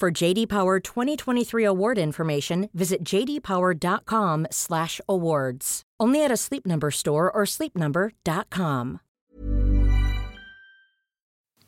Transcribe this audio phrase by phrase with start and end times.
[0.00, 5.82] For JD Power 2023 award information, visit jdpower.com/awards.
[6.02, 8.98] Only at a Sleep Number store or sleepnumber.com.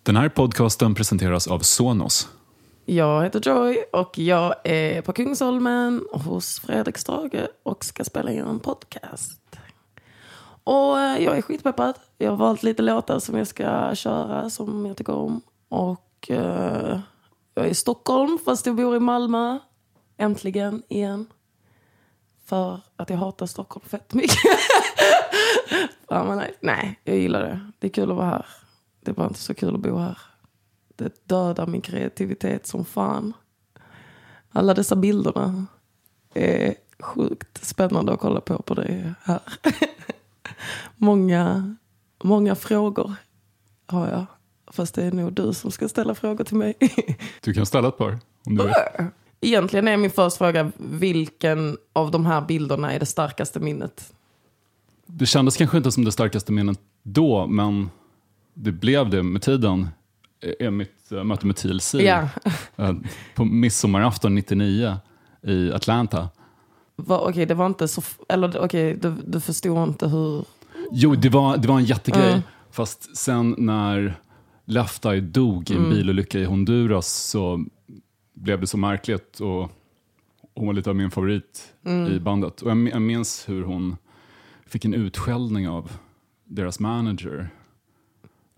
[0.03, 2.29] Den här podcasten presenteras av Sonos.
[2.85, 8.45] Jag heter Joy och jag är på Kungsholmen hos Fredrik Strage och ska spela in
[8.45, 9.41] en podcast.
[10.65, 11.95] Och eh, jag är skitpeppad.
[12.19, 15.41] Jag har valt lite låtar som jag ska köra som jag tycker om.
[15.69, 16.99] Och eh,
[17.57, 19.59] jag är i Stockholm fast jag bor i Malmö.
[20.17, 21.27] Äntligen igen.
[22.45, 24.39] För att jag hatar Stockholm fett mycket.
[26.09, 26.55] men nej.
[26.61, 27.71] nej, jag gillar det.
[27.79, 28.47] Det är kul att vara här.
[29.01, 30.19] Det är bara inte så kul att bo här.
[30.97, 33.33] Det dödar min kreativitet som fan.
[34.51, 35.67] Alla dessa bilderna
[36.35, 39.41] är sjukt spännande att kolla på på det här.
[40.97, 41.77] många,
[42.23, 43.15] många frågor
[43.87, 44.27] har jag.
[44.71, 46.75] Fast det är nog du som ska ställa frågor till mig.
[47.41, 48.73] Du kan ställa ett par om du vill.
[49.41, 54.13] Egentligen är min första fråga, vilken av de här bilderna är det starkaste minnet?
[55.07, 57.91] Det kändes kanske inte som det starkaste minnet då, men
[58.55, 59.89] det blev det med tiden.
[60.59, 62.27] Är mitt äh, möte med TLC äh,
[63.35, 64.97] på midsommarafton 99
[65.43, 66.29] i Atlanta.
[66.97, 68.03] Va, Okej, det var inte så...
[68.29, 70.45] Eller okej, du, du förstod inte hur...
[70.91, 72.31] Jo, det var, det var en jättegrej.
[72.31, 72.43] Mm.
[72.71, 74.21] Fast sen när
[75.05, 75.91] Eye dog i en Mm.
[75.91, 77.65] bilolycka i Honduras så
[78.35, 79.41] blev det så märkligt.
[79.41, 79.71] Och
[80.55, 82.13] hon var lite av min favorit Mm.
[82.13, 82.63] i bandet.
[82.63, 83.97] Och jag, min- jag minns hur hon
[84.67, 85.93] fick en utskällning av
[86.45, 87.49] deras manager.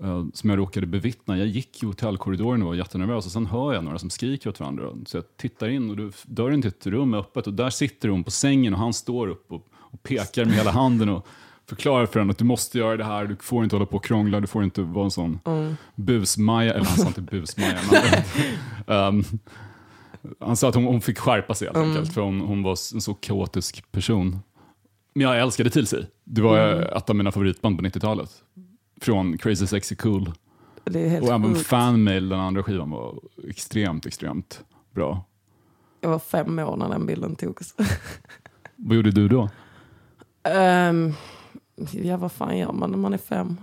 [0.03, 1.39] eh, som jag råkade bevittna.
[1.39, 4.61] Jag gick i hotellkorridoren och var jättenervös och sen hör jag några som skriker åt
[4.61, 4.91] varandra.
[5.07, 8.25] Så jag tittar in och dörren till ett rum är öppet och där sitter hon
[8.25, 11.27] på sängen och han står upp och, och pekar med hela handen och
[11.69, 14.05] förklarar för henne att du måste göra det här, du får inte hålla på och
[14.05, 15.41] krångla, du får inte vara en sån
[15.95, 18.23] busmaja, eller han sa inte busmaja, men
[18.97, 19.25] Ehm,
[20.41, 23.01] han sa att hon, hon fick skärpa sig helt enkelt, för hon, hon var en
[23.01, 24.39] så kaotisk person.
[25.15, 25.95] Men jag älskade TLC.
[26.25, 28.31] Det var eh, ett av mina favoritband på 90-talet.
[29.01, 30.33] Från Crazy Sexy Cool.
[30.85, 31.55] Det är helt Och även.
[31.55, 33.15] Fanmail, den andra skivan, var
[33.49, 34.65] extremt, extremt
[34.95, 35.25] bra.
[36.01, 37.75] Jag var fem år när den bilden togs.
[38.77, 39.49] Vad gjorde du då?
[40.51, 41.15] Um,
[41.93, 43.57] ja, vad fan gör man när man är fem?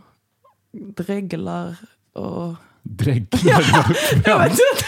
[0.71, 1.75] Dreglar
[2.13, 2.53] och...
[2.83, 3.65] Dreglar?
[4.25, 4.85] Jag vet inte.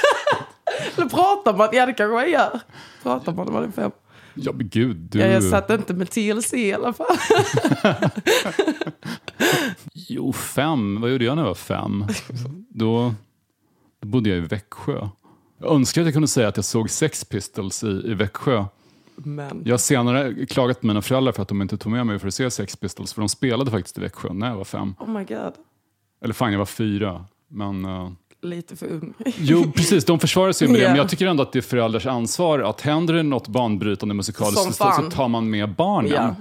[0.98, 1.70] Eller pratar man?
[1.72, 2.60] Ja, det kanske man gör.
[3.04, 3.92] Pratar man när man är fem?
[4.34, 5.20] ja men gud, du...
[5.20, 7.18] Ja, jag satt inte med TLC i alla fall.
[9.94, 11.02] Jo, fem.
[11.02, 12.06] Vad gjorde jag när jag var fem?
[12.70, 13.14] Då,
[14.00, 15.10] då bodde jag i Växjö.
[15.60, 18.66] Jag önskar att jag kunde säga att jag såg Sex Pistols i, i Växjö.
[19.18, 22.20] Men Jag har senare klagat på mina föräldrar för att de inte tog med mig
[22.20, 24.96] för att se Sex Pistols, för de spelade faktiskt i Växjö när jag var fem.
[25.00, 25.54] oh my god,
[26.22, 27.26] Eller fan, jag var fyra.
[27.48, 28.12] Men, eh,
[28.42, 29.14] lite för ung.
[29.38, 30.90] jo, precis, de försvarar sig med det, Ja.
[30.90, 34.76] men jag tycker ändå att det är föräldrars ansvar att händer det något banbrytande musikaliskt
[34.76, 36.12] så, tar man med barnen.
[36.12, 36.36] Ja.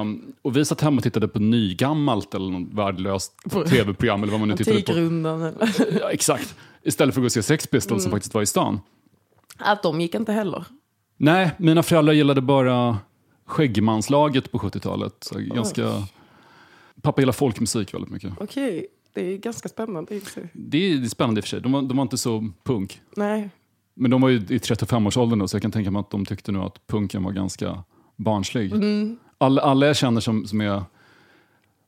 [0.00, 3.32] Um, och vi satt hemma och tittade på nygammalt eller något värdelöst
[3.70, 4.92] tv-program eller vad man nu tittade på.
[4.92, 6.54] Eller- Ja, exakt.
[6.82, 8.02] Istället för att gå och se Sex Pistols Mm.
[8.02, 8.80] som faktiskt var i stan.
[9.58, 10.64] Att de gick inte heller.
[11.20, 12.98] Nej, mina föräldrar gillade bara
[13.46, 15.14] Skäggmanslaget på 70-talet.
[15.20, 16.02] Så ganska...
[17.02, 18.32] Pappa gillar folkmusik väldigt mycket.
[18.40, 20.14] Okej, det är ganska spännande.
[20.14, 20.48] i och för sig.
[20.52, 21.60] Det är, det är spännande i och för sig.
[21.60, 23.00] De var, de var inte så punk.
[23.16, 23.50] Nej,
[23.94, 26.52] Men de var ju i 35-årsåldern då, så jag kan tänka mig att de tyckte
[26.52, 27.84] nog att punken var ganska
[28.16, 28.72] barnslig.
[29.38, 30.82] Alla, alla jag känner som, som är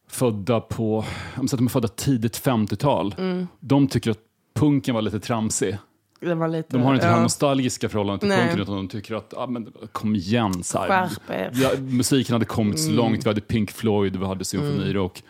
[0.08, 1.04] födda på,
[1.36, 3.14] jag att de är födda tidigt 50-tal,
[3.60, 4.20] de tycker att
[4.54, 5.78] punken var lite tramsig.
[6.20, 7.22] Det var lite, De har inte det här ja.
[7.22, 8.38] nostalgiska förhållandet till Nej.
[8.38, 10.62] punken utan de tycker att, ah, men, kom igen.
[10.64, 10.86] Så här.
[11.08, 11.50] Skärp er.
[11.54, 15.22] Ja, musiken hade kommit så långt, vi hade Pink Floyd, vi hade symfonirock.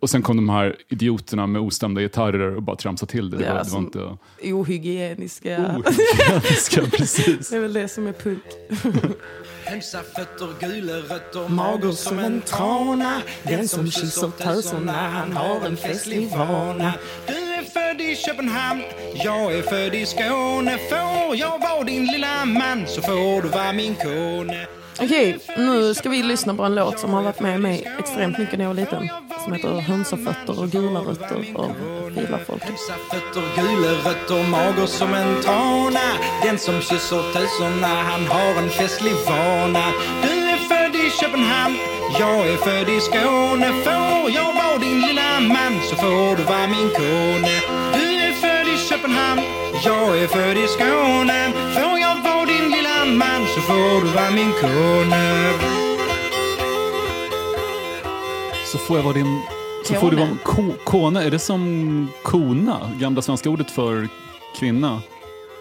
[0.00, 3.36] Och sen kom de här idioterna med ostämda gitarrer och bara tramsade till det.
[3.36, 5.56] Det, Ja, var, det var inte Ohygieniska.
[5.76, 7.48] ohygieniska, precis.
[7.50, 8.42] Det är väl det som är punk.
[9.64, 15.76] Hälsa fötter, gula rötter, Mager som en trana Den som kysser töserna Han har en
[15.76, 16.92] festlig vana
[17.26, 18.82] Du är född i Köpenhamn,
[19.14, 23.72] jag är född i Skåne Får jag vara din lilla man så får du vara
[23.72, 24.66] min kone
[25.00, 28.58] Okej, nu ska vi lyssna på en låt som har varit med mig extremt mycket
[28.58, 29.08] när jag var liten.
[29.44, 31.70] Som heter Hönsafötter och gula rötter av
[32.14, 32.68] Filafolket.
[32.68, 36.00] Hälsa fötter, gula rötter, mager som en trana
[36.42, 39.84] Den som kysser töserna, han har en festlig vana
[41.34, 41.76] Köpenhamn,
[42.18, 46.66] jag är född i Skåne Får jag vara din lilla man så får du vara
[46.66, 47.60] min kone
[47.94, 49.42] Du är född i Köpenhamn,
[49.84, 54.30] jag är född i Skåne Får jag vara din lilla man så får du vara
[54.30, 55.52] min kone
[58.64, 59.40] Så får jag vara din...
[59.84, 62.90] Så får du vara ko, kone, är det som kona?
[62.96, 64.08] Gamla svenska ordet för
[64.56, 65.02] kvinna?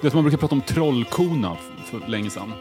[0.01, 2.53] Det är att man brukar prata om trollkona för, för länge sedan.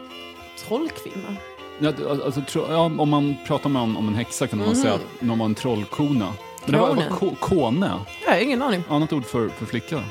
[0.67, 1.37] Trollkvinna.
[1.79, 1.93] Ja,
[2.25, 5.21] alltså, tro, ja, om man pratar med en, om en häxa kan man säga att
[5.21, 6.33] någon var en trollkona.
[6.65, 7.91] Men det var, var ko, kone,
[8.27, 8.83] har ingen aning.
[8.89, 10.03] annat ord för, för flicka.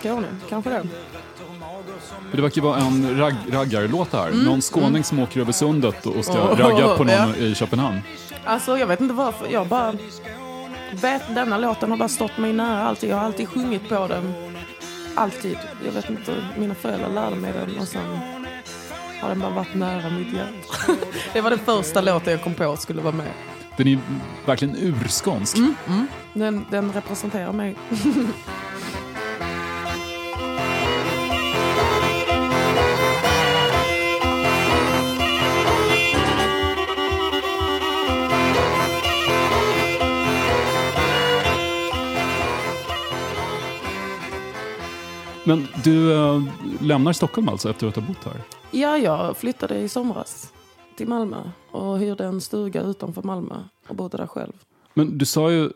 [0.00, 0.82] Skåne, kanske det.
[2.32, 4.30] Det verkar vara en ragg, raggarlåt här.
[4.30, 7.36] Någon skåning som åker över sundet och och ska Oh, ragga på någon ja.
[7.36, 8.00] i Köpenhamn.
[8.44, 9.48] Alltså jag vet inte varför.
[9.52, 9.94] Jag bara
[10.92, 13.10] vet denna låten har bara stått mig nära alltid.
[13.10, 14.32] Jag har alltid sjungit på den.
[15.14, 15.58] Alltid.
[15.86, 16.34] Jag vet inte.
[16.58, 18.39] Mina föräldrar lärde mig den och sen
[19.20, 20.92] har den bara varit nära mitt hjärta.
[21.32, 23.32] Det var den första låten jag kom på skulle vara med.
[23.76, 23.98] Den är
[24.46, 25.56] verkligen urskånsk.
[26.32, 27.76] Den, den representerar mig.
[45.44, 46.42] Men du äh,
[46.80, 48.59] lämnar Stockholm alltså efter att ha bott här?
[48.70, 50.52] Ja, jag flyttade i somras
[50.96, 53.54] till Malmö och hyrde en stuga utanför Malmö
[53.88, 54.52] och bodde där själv.
[54.94, 55.70] Men du sa ju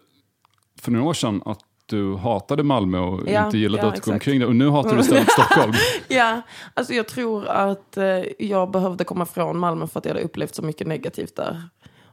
[0.81, 4.13] för några år sedan att du hatade Malmö och Ja, inte gillade ja, att gå
[4.13, 4.47] omkring där.
[4.47, 5.73] Och nu hatar du istället Stockholm.
[6.09, 6.43] Ja,
[6.75, 10.55] alltså jag tror att eh, jag behövde komma från Malmö för att jag hade upplevt
[10.55, 11.63] så mycket negativt där.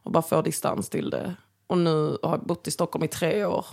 [0.03, 1.35] Och bara få distans till det.
[1.67, 3.65] Och nu har jag bott i Stockholm i tre år.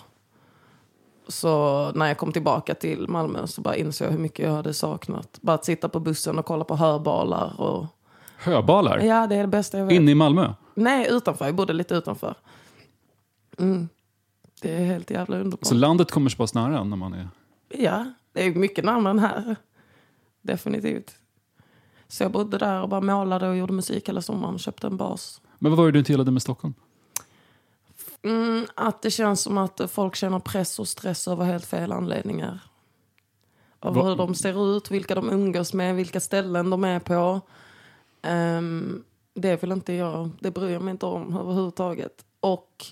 [1.29, 4.75] Så när jag kom tillbaka till Malmö så bara insåg jag hur mycket jag hade
[4.75, 5.39] saknat.
[5.41, 7.61] Bara att sitta på bussen och kolla på hörbalar.
[7.61, 7.87] Och...
[8.39, 8.99] Höbalar?
[8.99, 9.95] Ja, det är det bästa jag vet.
[9.95, 10.55] Inne i Malmö?
[10.75, 11.45] Nej, utanför.
[11.45, 12.35] Jag bodde lite utanför.
[13.59, 13.89] Mm.
[14.63, 15.67] Det är helt jävla underbart.
[15.67, 17.29] Så landet kommer så pass nära när man är...
[17.69, 19.57] Ja, det är mycket närmare än här.
[20.43, 21.15] Definitivt.
[22.09, 24.59] Så jag bodde där och bara målade och gjorde musik hela sommaren.
[24.59, 25.41] Köpte en bas.
[25.59, 26.75] Men vad var det du inte gillade med Stockholm?
[28.23, 32.61] Mm, att det känns som att folk känner press och stress över helt fel anledningar.
[33.82, 37.41] Över Va- hur de ser ut, vilka de umgås med, vilka ställen de är på.
[38.22, 42.25] Ehm, det vill inte jag, det bryr jag mig inte om överhuvudtaget.
[42.41, 42.87] Och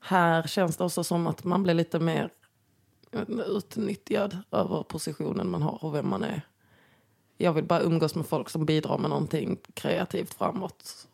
[0.00, 2.30] här känns det också som att man blir lite mer
[3.46, 6.42] utnyttjad över positionen man har och vem man är.
[7.38, 11.08] Jag vill bara umgås med folk som bidrar med någonting kreativt framåt.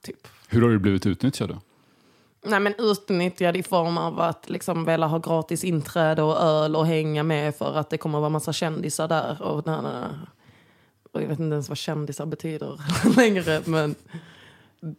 [0.00, 0.28] Typ.
[0.48, 1.60] Hur har du blivit utnyttjad då?
[2.42, 6.86] Nej, men utnyttjad i form av att liksom vilja ha gratis inträde och öl och
[6.86, 9.42] hänga med för att det kommer att vara massa kändisar där.
[9.42, 10.18] Och, nej, nej, nej.
[11.12, 12.80] och jag vet inte ens vad kändisar betyder
[13.16, 13.62] längre.
[13.64, 13.94] Men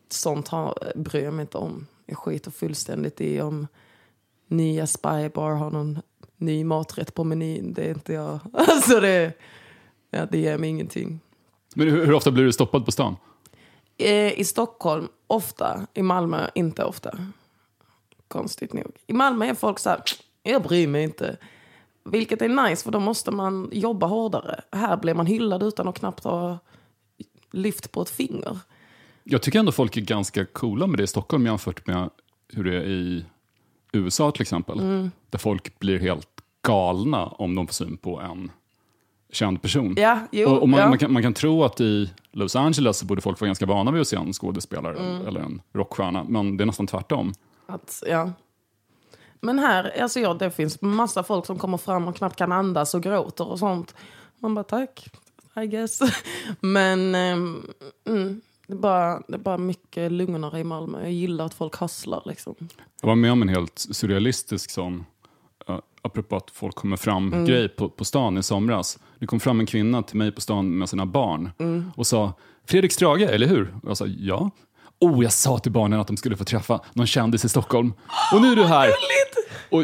[0.09, 1.87] sånt har, bryr jag mig inte om.
[2.05, 3.67] Jag skiter fullständigt i om
[4.47, 6.01] nya Spybar har någon
[6.37, 7.73] ny maträtt på menyn.
[7.73, 8.39] Det är inte jag.
[8.53, 9.33] Alltså det,
[10.09, 11.19] ja, det ger mig ingenting.
[11.75, 13.15] Men hur, hur ofta blir du stoppad på stan?
[14.01, 15.87] Eh, I Stockholm, ofta.
[15.93, 17.17] I Malmö, inte ofta.
[18.27, 18.91] Konstigt nog.
[19.07, 20.01] I Malmö är folk så här,
[20.43, 21.37] jag bryr mig inte.
[22.03, 24.61] Vilket är nice, för då måste man jobba hårdare.
[24.71, 26.59] Här blir man hyllad utan att knappt ha
[27.51, 28.59] lyft på ett finger.
[29.23, 32.09] Jag tycker ändå folk är ganska coola med det i Stockholm jämfört med
[32.53, 33.25] hur det är i
[33.91, 34.79] USA till exempel.
[34.79, 35.11] Mm.
[35.29, 36.29] Där folk blir helt
[36.61, 38.51] galna om de får syn på en
[39.31, 39.93] känd person.
[39.97, 40.89] Ja, jo, och, och man, ja.
[40.89, 43.91] man, kan, man kan tro att i Los Angeles så borde folk vara ganska vana
[43.91, 45.27] vid att se en skådespelare Mm.
[45.27, 46.23] eller en rockstjärna.
[46.23, 47.33] Men det är nästan tvärtom.
[47.65, 48.31] Att, ja.
[49.39, 52.93] Men här, alltså ja, det finns massa folk som kommer fram och knappt kan andas
[52.93, 53.95] och gråter och sånt.
[54.39, 55.07] Man bara tack,
[55.63, 55.99] I guess.
[56.59, 57.63] Men ehm,
[58.07, 61.01] mm, det, är bara, det är bara mycket lugnare i Malmö.
[61.01, 62.55] Jag gillar att folk hustlar liksom.
[63.01, 65.05] Jag var med om en helt surrealistisk sån,
[65.69, 67.45] uh, apropå att folk kommer fram, Mm.
[67.45, 68.99] grej på, på stan i somras.
[69.19, 71.91] Det kom fram en kvinna till mig på stan med sina barn Mm.
[71.95, 72.33] och sa
[72.67, 73.73] Fredrik Strage, eller hur?
[73.83, 74.49] Och jag sa ja.
[74.99, 77.93] Oh, jag sa till barnen att de skulle få träffa någon kändis i Stockholm.
[78.33, 78.89] Och nu är du här.
[79.69, 79.83] Och,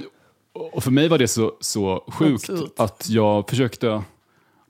[0.73, 2.73] och för mig var det så, så sjukt Absurt.
[2.79, 4.01] att jag försökte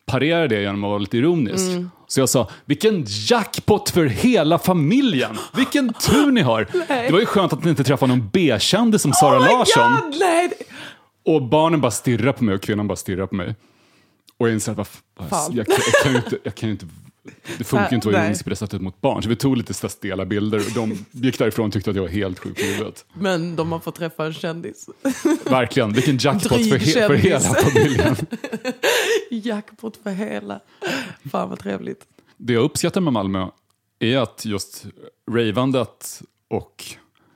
[0.06, 1.70] parera det genom att vara lite ironisk.
[1.72, 1.92] Mm.
[2.08, 5.38] Så jag sa, vilken jackpot för hela familjen!
[5.56, 6.68] Vilken tur ni har!
[6.88, 9.96] Det var ju skönt att ni inte träffade någon B-kändis som Sara oh my Larsson.
[10.12, 10.50] God, nej!
[11.28, 13.56] Och barnen bara stirrar på mig och kvinnan bara stirrar på mig.
[14.38, 15.56] Och jag inser att Fan.
[15.56, 16.86] jag, kan- jag kan ju inte, jag kan inte
[17.58, 19.24] det funkar ju inte att vara ironisk på det sättet mot barn.
[19.24, 22.04] Så vi tog lite så stela bilder och de gick därifrån och tyckte att jag
[22.04, 23.06] var helt sjuk i huvudet.
[23.14, 24.90] Men de har fått träffa en kändis.
[25.50, 28.16] Verkligen, vilken jackpot för, he- för hela familjen.
[29.32, 30.60] Jackpot för hela.
[31.32, 32.06] Fan vad trevligt.
[32.38, 33.48] Det jag uppskattar med Malmö
[34.00, 34.86] är att just
[35.32, 36.86] ravandet och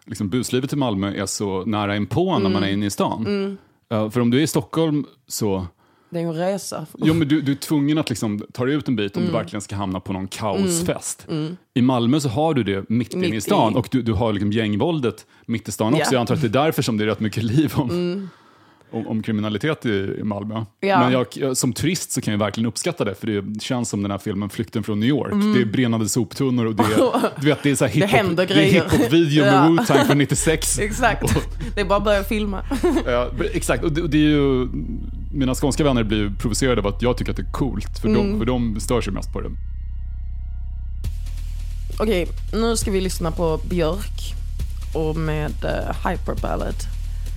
[0.06, 3.58] liksom buslivet i Malmö är så nära inpå när man är inne i stan.
[3.92, 5.68] Eh, för om du är i Stockholm så
[6.10, 6.86] Det är en resa.
[6.98, 9.34] Jo, men du, du är tvungen att liksom ta dig ut en bit om Mm.
[9.34, 11.28] du verkligen ska hamna på någon kaosfest.
[11.74, 13.76] I Malmö så har du det mitt inne i stan i.
[13.76, 16.00] och du, du har liksom gängvåldet mitt i stan också.
[16.00, 16.06] Ja.
[16.08, 16.14] Mm.
[16.14, 18.30] Jag antar att det är därför som det är rätt mycket liv om,
[18.92, 20.66] om, om kriminalitet i, i Malmö.
[20.80, 21.00] Ja.
[21.00, 24.12] Men jag, som turist så kan jag verkligen uppskatta det för det känns som den
[24.12, 25.32] här filmen Flykten från New York.
[25.56, 26.84] Det är brinnande soptunnor och det
[27.42, 28.26] du vet, det är så här hiphop, Mm.
[28.26, 29.68] händer det är hiphop-video med Ja.
[29.68, 30.80] Wu-Tang från 96.
[30.80, 31.36] Exakt.
[31.76, 32.64] Det är bara att börja filma.
[33.06, 34.68] Ja, exakt, och det, och det är ju,
[35.34, 38.32] mina skånska vänner blir provocerade av att jag tycker att det är coolt, för, Mm.
[38.32, 39.50] de, för de stör sig mest på det.
[42.00, 44.34] Okej, nu ska vi lyssna på Björk
[44.96, 46.76] och med uh, Hyperballad.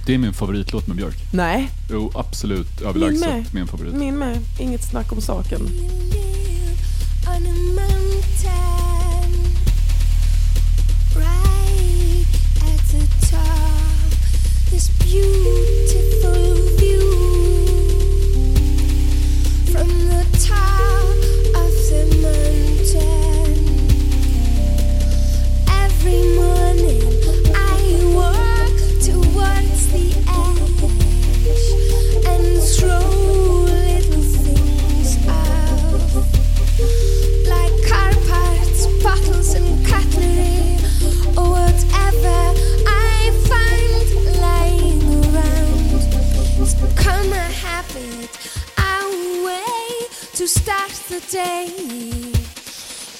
[0.06, 1.16] Det är min favoritlåt med Björk.
[1.32, 3.44] Nej, Jo, absolut min överlägset med.
[3.54, 3.94] min favorit.
[3.94, 4.38] Min med.
[4.58, 5.68] Inget snack om saken.
[14.74, 16.13] this beautiful
[51.30, 51.66] day.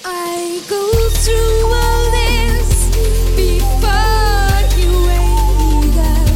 [0.05, 0.83] I go
[1.23, 2.89] through all this
[3.35, 6.27] before you wake up,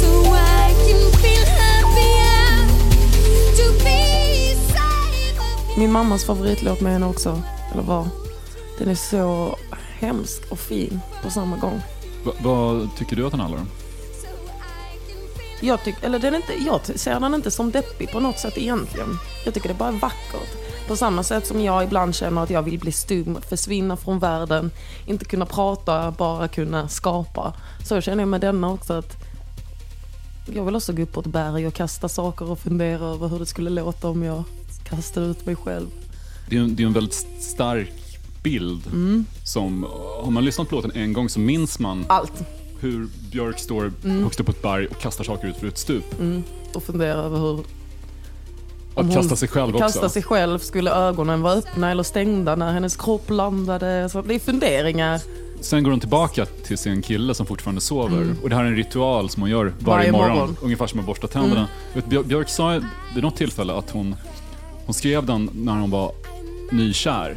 [0.00, 2.66] so I can feel happier
[3.56, 5.78] to be safe of you.
[5.78, 7.42] Min mammas favoritlåt med henne också.
[7.72, 8.08] Eller var.
[8.78, 9.56] Den är så
[9.98, 11.82] hemsk och fin på samma gång.
[12.24, 13.68] Va, vad tycker du att den handlar om?
[15.60, 18.58] Jag, tyck, eller den är inte, jag ser den inte som deppig på något sätt
[18.58, 19.18] egentligen.
[19.44, 20.63] Jag tycker det är bara vackert.
[20.88, 24.70] På samma sätt som jag ibland känner att jag vill bli stum, försvinna från världen,
[25.06, 27.52] inte kunna prata, bara kunna skapa.
[27.84, 29.16] Så känner jag med denna också att
[30.54, 33.38] jag vill också gå upp på ett berg och kasta saker och fundera över hur
[33.38, 34.42] det skulle låta om jag
[34.88, 35.86] kastade ut mig själv.
[36.48, 37.92] Det är, en- det är en väldigt stark
[38.42, 38.86] bild.
[38.86, 39.26] Mm.
[39.44, 39.86] Som,
[40.24, 42.32] har man lyssnat på låten en gång så minns man Allt.
[42.80, 44.22] hur Björk står Mm.
[44.22, 46.04] högst upp på ett berg och kastar saker ut för ett stup.
[46.74, 47.60] Och fundera över hur
[48.96, 50.08] Att hon kasta sig själv kasta också.
[50.12, 54.08] sig själv, skulle ögonen vara öppna eller stängda när hennes kropp landade?
[54.08, 55.20] Så det är funderingar.
[55.60, 58.34] Sen går hon tillbaka till sin kille som fortfarande sover.
[58.42, 59.84] Och det här är en ritual som hon gör varje, Mm.
[59.84, 60.28] Varje morgon.
[60.30, 60.48] morgon.
[60.48, 60.56] Mm.
[60.64, 61.68] Ungefär som att borsta tänderna.
[62.08, 62.80] Björ- Björk sa
[63.14, 64.16] vid något tillfälle att hon,
[64.86, 66.12] hon skrev den när hon var
[66.72, 67.36] nykär.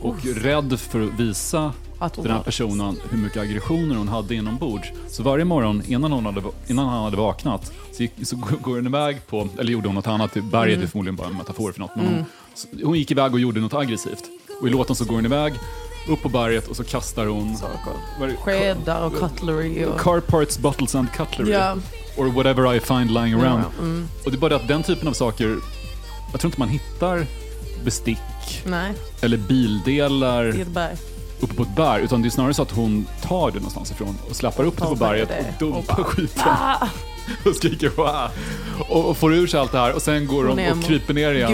[0.00, 4.34] Och rädd för att visa Att hon den här personen hur mycket aggressioner hon hade
[4.34, 4.88] inombords.
[5.08, 8.86] Så varje morgon innan, hon hade, innan han hade vaknat så, gick, så går- hon
[8.86, 10.82] iväg på, eller gjorde hon något annat, berget Mm.
[10.82, 11.96] är förmodligen bara en metafor för något.
[11.96, 12.24] Men hon,
[12.54, 14.24] så, hon gick iväg och gjorde något aggressivt.
[14.60, 15.52] Och i låten så går hon iväg,
[16.08, 17.56] upp på berget och så kastar hon?
[18.44, 19.84] Skedar och cutlery.
[19.84, 20.00] Och...
[20.00, 21.52] car parts, bottles and cutlery.
[21.52, 21.76] Ja.
[22.16, 23.64] Or whatever I find lying around.
[23.78, 24.08] Ja, mm.
[24.24, 25.56] Och det är bara det att den typen av saker,
[26.32, 27.26] jag tror inte man hittar
[27.84, 28.18] bestick
[28.66, 30.96] Nej, eller bildelar det är ett berg.
[31.40, 34.18] Uppe på ett berg, utan det är snarare så att hon tar det någonstans ifrån
[34.30, 36.42] och släpar upp det på berget och dumpar skiten.
[36.46, 36.88] Ah!
[37.44, 38.30] Och skriker Wah!
[38.88, 41.14] och, och får ur sig allt det här och sen går Går de och kryper
[41.14, 41.52] ner igen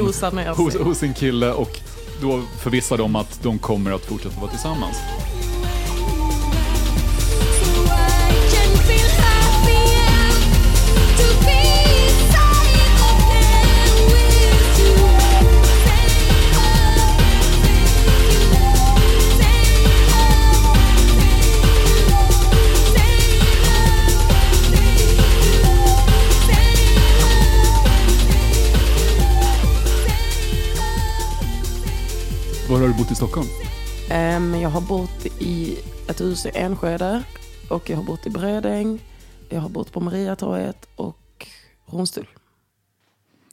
[0.57, 1.81] hos, hos sin kille och
[2.21, 4.97] då förvissar de att de kommer att fortsätta vara tillsammans.
[32.71, 33.47] Var har du bott i Stockholm?
[34.11, 35.79] Ehm, jag har bott i
[36.09, 37.23] ett hus i Enskede
[37.71, 39.01] och jag har bott i Bredäng.
[39.49, 41.47] Jag har bott på Mariatorget och
[41.87, 42.27] Hornstull.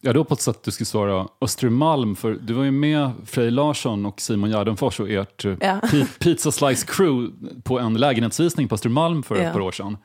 [0.01, 4.05] Jag hade hoppats att du skulle svara Östermalm, för du var ju med Frej Larsson
[4.05, 5.79] och Simon Gärdenfors och ert eh, Ja.
[5.83, 7.31] pi- Pizza Slice Crew
[7.63, 9.41] på en lägenhetsvisning på Östermalm för Ja.
[9.41, 9.97] ett par år sedan.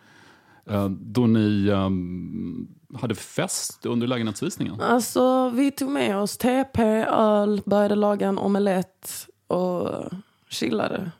[0.70, 4.80] Eh, Då ni ehm, hade fest under lägenhetsvisningen.
[4.80, 9.90] Alltså, vi tog med oss TP, öl, började laga en omelett och
[10.48, 11.10] chillade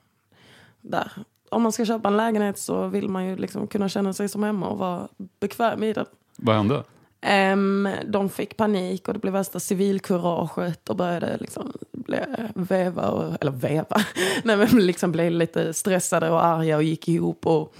[0.80, 1.12] där.
[1.50, 4.42] Om man ska köpa en lägenhet så vill man ju liksom kunna känna sig som
[4.42, 5.08] hemma och vara
[5.40, 6.04] bekväm i det.
[6.36, 6.82] Vad hände?
[7.20, 12.18] Ehm, de fick panik och det blev värsta civilkuraget och började liksom bli,
[12.54, 13.96] veva, och, eller veva,
[14.44, 17.74] nej men liksom blev lite stressade och arga och gick ihop och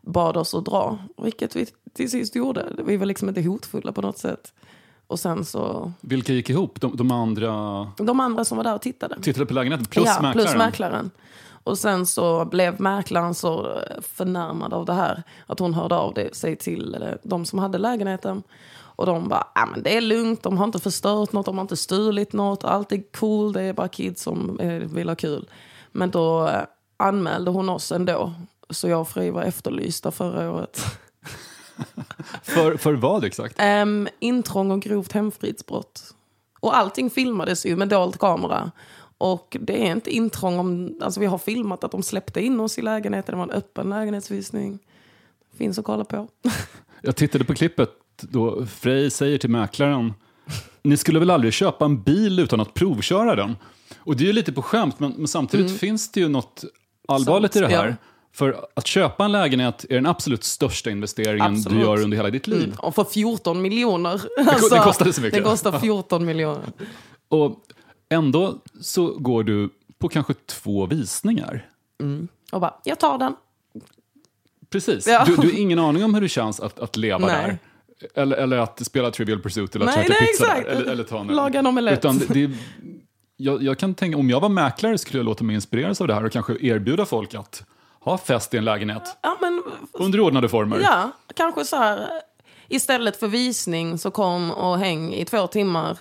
[0.00, 0.98] bad oss att dra.
[1.16, 2.72] Vilket vi till sist gjorde.
[2.86, 4.52] Vi var liksom inte hotfulla på något sätt.
[5.06, 6.80] Och sen så, Vilka gick ihop?
[6.80, 7.48] De, de andra
[7.96, 9.20] de andra som var där och tittade.
[9.22, 10.32] tittade på lägenheten plus ja, mäklaren?
[10.32, 11.10] plus mäklaren.
[11.64, 16.34] Och sen så blev mäklaren så förnärmad av det här att hon hörde av det,
[16.34, 18.42] sig till eh, de som hade lägenheten.
[18.74, 21.62] Och de bara, ah, men det är lugnt, de har inte förstört något, de har
[21.62, 25.48] inte stulit något, allt är cool, det är bara kids som eh, vill ha kul.
[25.92, 26.62] Men då eh,
[26.96, 28.32] anmälde hon oss ändå,
[28.70, 30.80] så jag och Frej var efterlysta förra året.
[32.42, 33.60] För, för vad exakt?
[33.62, 36.14] Um, intrång och grovt hemfridsbrott.
[36.60, 38.70] Och allting filmades ju med dold kamera.
[39.18, 40.98] Och det är inte intrång om...
[41.02, 43.32] Alltså vi har filmat att de släppte in oss i lägenheten.
[43.32, 44.78] Det var en öppen lägenhetsvisning.
[45.56, 46.28] Finns att kolla på.
[47.00, 50.12] Jag tittade på klippet då Frej säger till mäklaren
[50.82, 53.56] ni skulle väl aldrig köpa en bil utan att provköra den?
[53.96, 56.64] Och det är ju lite på skämt, men, men samtidigt finns det ju något
[57.08, 57.84] allvarligt i det här.
[57.84, 57.96] Mm.
[58.00, 58.08] ja.
[58.34, 61.78] För att köpa en lägenhet är den absolut största investeringen Absolut.
[61.78, 62.64] du gör under hela ditt liv.
[62.64, 62.78] Mm.
[62.78, 64.22] Och för 14 miljoner.
[64.70, 65.38] det kostade så mycket.
[65.38, 66.72] Det kostar 14 miljoner.
[67.28, 67.62] Och
[68.08, 71.68] ändå så går du på kanske två visningar.
[72.52, 73.34] Och bara, jag tar den.
[74.70, 75.06] Precis.
[75.06, 75.24] Ja.
[75.26, 77.36] Du, du har ingen aning om hur det känns att, att leva Nej.
[77.36, 77.58] där.
[78.22, 80.66] Eller, eller att spela Trivial Pursuit eller att käka pizza exakt.
[80.66, 80.76] där.
[80.76, 81.26] Eller, eller ta en.
[81.26, 81.98] Laga en omelett.
[81.98, 82.50] Utan det, det,
[83.36, 86.14] jag, jag kan tänka, om jag var mäklare skulle jag låta mig inspireras av det
[86.14, 87.64] här och kanske erbjuda folk att
[88.04, 89.62] ha fest i en lägenhet Ja, men
[89.92, 90.80] under ordnade former.
[90.80, 92.08] Ja, kanske så här.
[92.68, 95.98] Istället för visning så kom och häng i två timmar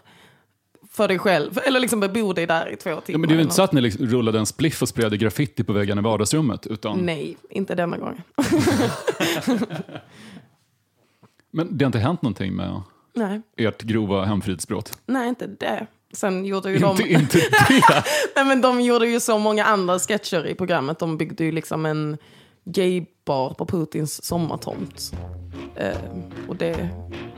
[0.91, 1.59] för dig själv.
[1.65, 3.01] Eller liksom bebo dig där i två timmar.
[3.07, 5.19] Ja, men det är ju inte så att ni liksom rullade en spliff och spred
[5.19, 6.67] graffiti på väggarna i vardagsrummet.
[6.67, 6.99] Utan.
[6.99, 8.21] Nej, inte denna gången.
[11.51, 12.81] Men det har inte hänt någonting med
[13.13, 14.99] Nej, ert grova hemfridsbrott?
[15.05, 15.87] nej inte det.
[16.13, 16.89] Sen gjorde ju de...
[16.89, 18.03] Inte, inte det!
[18.35, 20.99] Nej, men de gjorde ju så många andra sketcher i programmet.
[20.99, 22.17] De byggde ju liksom en
[22.65, 25.11] gaybar på Putins sommartomt.
[25.75, 25.97] Eh,
[26.47, 26.89] och det är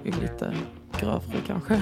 [0.04, 0.56] ju lite
[1.00, 1.82] grövre kanske.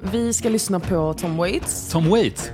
[0.00, 2.50] Vi ska lyssna på Tom Waits, Tom Waits.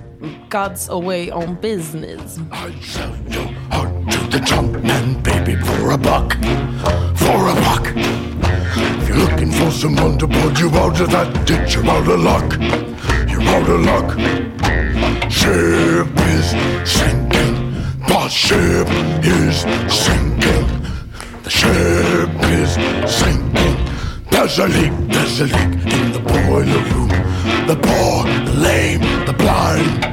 [0.50, 2.38] God's Away on Business.
[2.38, 6.32] I'd sell your heart to the Trump man, baby, for a buck.
[7.16, 7.94] For a buck.
[9.56, 12.52] For someone to pull you out of that ditch, you're out of luck.
[13.30, 14.08] You're out of luck.
[15.30, 16.46] Ship is
[16.84, 17.56] sinking.
[18.06, 18.88] The ship
[19.24, 19.56] is
[19.92, 20.66] sinking.
[21.42, 22.70] The ship is
[23.10, 23.76] sinking.
[24.30, 27.08] There's a leak, there's a leak in the boiler room.
[27.66, 30.04] The poor, the lame, the blind.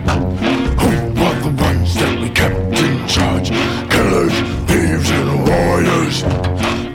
[0.80, 3.50] Who were the ones that we kept in charge?
[3.92, 4.34] Killers,
[4.68, 6.24] thieves, and warriors.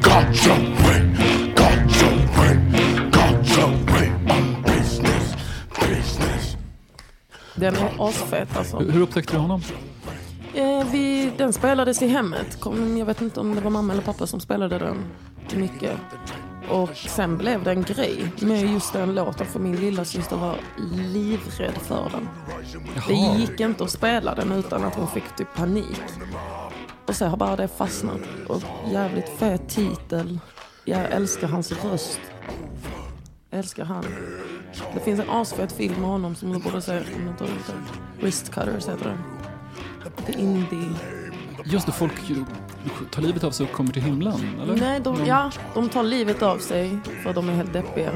[0.00, 0.46] God's
[7.58, 8.78] Den är asfet alltså.
[8.78, 9.62] Hur upptäckte du honom?
[10.54, 12.60] Eh, vi, den spelades i hemmet.
[12.60, 15.04] Kom, jag vet inte om det var mamma eller pappa som spelade den
[15.56, 15.96] mycket.
[16.70, 20.56] Och sen blev det en grej med just den låten för min lilla syster var
[21.12, 22.28] livrädd för den.
[23.08, 26.00] Det gick inte att spela den utan att hon fick typ panik.
[27.06, 28.20] Och så har bara det fastnat.
[28.48, 30.38] Och jävligt fet titel.
[30.84, 32.20] Jag älskar hans röst.
[33.50, 34.04] Jag älskar han.
[34.94, 37.50] Det finns en asfet film med honom som du borde se om du inte har
[37.50, 38.22] gjort det.
[38.22, 39.18] Wrist Cutters heter den.
[40.26, 40.94] Är indie.
[41.64, 42.12] Just det, folk
[43.10, 44.76] tar livet av sig och kommer till himlen, eller?
[44.76, 48.12] Nej, de, ja, de tar livet av sig för de är helt deppiga.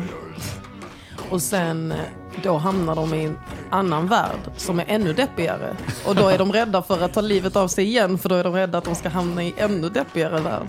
[1.30, 1.98] Och sen eh,
[2.42, 3.38] då hamnar de i en
[3.70, 5.76] annan värld som är ännu deppigare.
[6.06, 8.44] Och då är de rädda för att ta livet av sig igen för då är
[8.44, 10.68] de rädda att de ska hamna i ännu deppigare värld.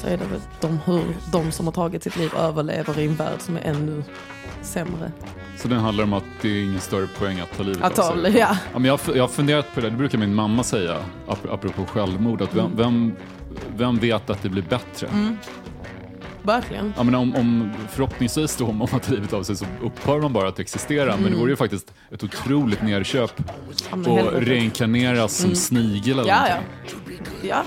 [0.00, 3.14] Så är det väl de, hur de som har tagit sitt liv överlever i en
[3.14, 4.02] värld som är ännu
[4.62, 5.12] sämre.
[5.58, 8.22] Så den handlar om att det är ingen större poäng att ta livet Att av
[8.22, 8.36] sig?
[8.38, 8.56] ja.
[8.72, 10.96] Ja, men jag, jag har funderat på det, det brukar min mamma säga,
[11.28, 12.66] ap- apropå självmord, att Mm.
[12.76, 13.16] vem, vem,
[13.76, 15.08] vem vet att det blir bättre?
[16.42, 16.92] verkligen.
[16.96, 20.32] Ja, men om, om förhoppningsvis då, om man tar livet av sig så upphör man
[20.32, 21.16] bara att existera.
[21.16, 23.32] Men det vore ju faktiskt ett otroligt nerköp
[23.90, 24.40] Ja, helvete.
[24.40, 26.54] reinkarneras som snigel eller Ja, ja.
[26.54, 27.48] någonting.
[27.48, 27.62] Ja,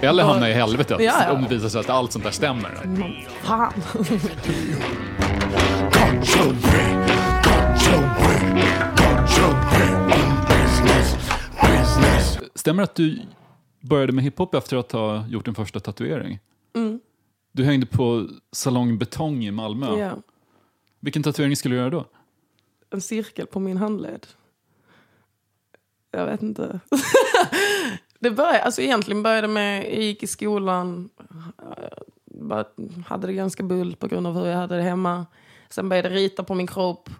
[0.00, 1.32] Eller hamna i helvetet Ja, ja.
[1.32, 2.70] om det visar sig att allt sånt där stämmer.
[3.42, 3.72] fan.
[12.54, 13.20] Stämmer det att du
[13.80, 16.38] började med hiphop efter att ha gjort din första tatuering?
[17.52, 19.98] Du hängde på Salong Betong i Malmö.
[19.98, 20.16] Ja.
[21.00, 22.04] Vilken tatuering skulle du göra då?
[22.90, 24.26] En cirkel på min handled.
[26.10, 26.80] Jag vet inte.
[28.24, 31.10] det började, alltså egentligen började med, jag gick i skolan,
[31.58, 32.64] eh, bara
[33.06, 35.26] hade det ganska bull på grund av hur jag hade det hemma.
[35.68, 37.10] Sen började jag rita på min kropp.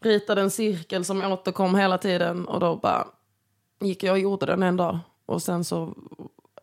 [0.00, 3.08] Ritade en cirkel som återkom hela tiden och då bara
[3.80, 4.98] gick jag och gjorde den en dag.
[5.26, 5.94] Och sen så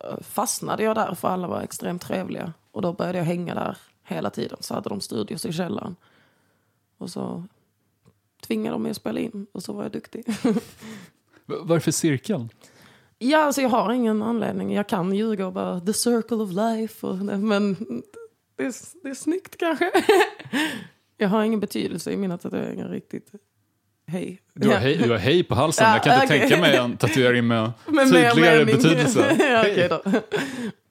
[0.00, 2.52] eh, fastnade jag där för alla var extremt trevliga.
[2.70, 4.58] Och då började jag hänga där hela tiden.
[4.60, 5.96] Så hade de studios i källaren.
[6.98, 7.44] Och så
[8.46, 10.24] tvingade de mig att spela in och så var jag duktig.
[11.46, 12.48] Varför cirkeln?
[13.18, 14.72] Ja, alltså jag har ingen anledning.
[14.74, 17.06] Jag kan ljuga och bara the circle of life.
[17.06, 17.74] Och, men
[18.56, 19.90] det är, det är snyggt kanske.
[21.16, 23.30] jag har ingen betydelse i mina tatueringar riktigt.
[24.08, 24.42] Hej.
[24.54, 25.86] Du har, hej, du har hej på halsen.
[25.86, 26.40] Ja, jag kan inte okej.
[26.40, 28.76] tänka mig en tatuering med, Med tydligare mening.
[28.76, 29.36] betydelse.
[29.50, 30.02] ja, okej då.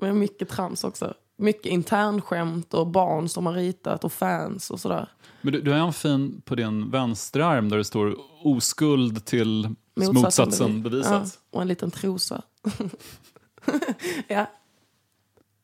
[0.01, 1.13] Men mycket trams också.
[1.37, 5.07] Mycket internskämt och barn som har ritat och fans och sådär.
[5.41, 9.75] Men du, du har en fin på din vänstra arm där det står oskuld till
[9.95, 11.11] motsatsen, motsatsen bevisat.
[11.11, 12.41] Ja, och en liten trosa.
[14.27, 14.45] ja.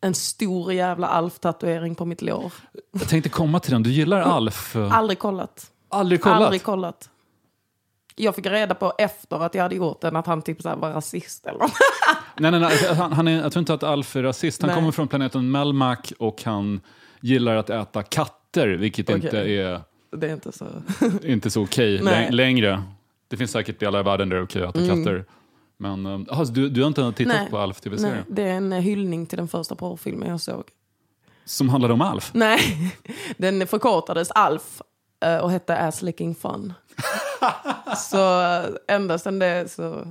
[0.02, 2.54] En stor jävla Alf-tatuering på mitt lår.
[2.92, 3.84] Jag tänkte komma till den.
[3.84, 4.76] Du gillar Alf.
[4.76, 5.72] Aldrig kollat.
[5.90, 6.42] Aldrig kollat?
[6.42, 7.10] Aldrig kollat.
[8.16, 10.92] Jag fick reda på efter att jag hade gjort den att han typ så var
[10.92, 11.72] rasist eller något.
[12.38, 12.96] Nej, nej, nej.
[12.96, 14.62] Han, han är, jag tror inte att Alf är rasist.
[14.62, 14.76] Han Nej.
[14.76, 16.82] kommer från planeten Melmac och han
[17.20, 19.22] gillar att äta katter, vilket Okej.
[19.24, 20.66] inte är Det är inte så...
[21.24, 22.26] inte så okej Nej.
[22.26, 22.84] lä- längre.
[23.28, 25.26] Det finns säkert delar i världen där det är okej att äta katter.
[25.78, 27.50] Men eh, aha, du, du har inte tittat Nej.
[27.50, 28.26] på Alf Nej, tv-serien?
[28.28, 30.64] det är en hyllning till den första porrfilmen jag såg.
[31.46, 32.32] Som handlade om Alf?
[32.34, 32.60] Nej,
[33.38, 34.82] den förkortades Alf
[35.26, 36.74] eh, och hette Ass Licking Fun.
[37.98, 40.08] så eh, ända sedan det så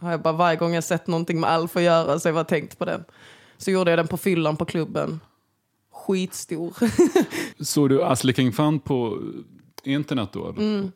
[0.00, 2.34] har jag bara varje gång jag sett någonting med Alf att göra så har jag
[2.34, 3.04] bara tänkt på den.
[3.56, 5.20] Så gjorde jag den på fyllan på klubben.
[6.08, 6.72] Skitstor.
[7.64, 9.18] Såg du Ass Licking Fun på
[9.84, 10.54] internet då?
[10.58, 10.92] Mm.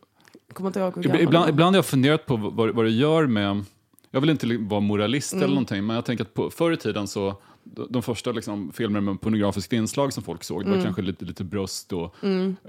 [0.52, 3.64] Kommer inte ihåg Ibland, ibland, har jag funderat på vad, vad det gör med...
[4.10, 5.42] Jag vill inte vara moralist Mm.
[5.42, 7.34] eller någonting, men jag tänker att på, förr i tiden så
[7.90, 10.78] de första liksom, filmer med pornografiskt inslag som folk såg, det Mm.
[10.78, 12.14] var kanske lite, lite bröst och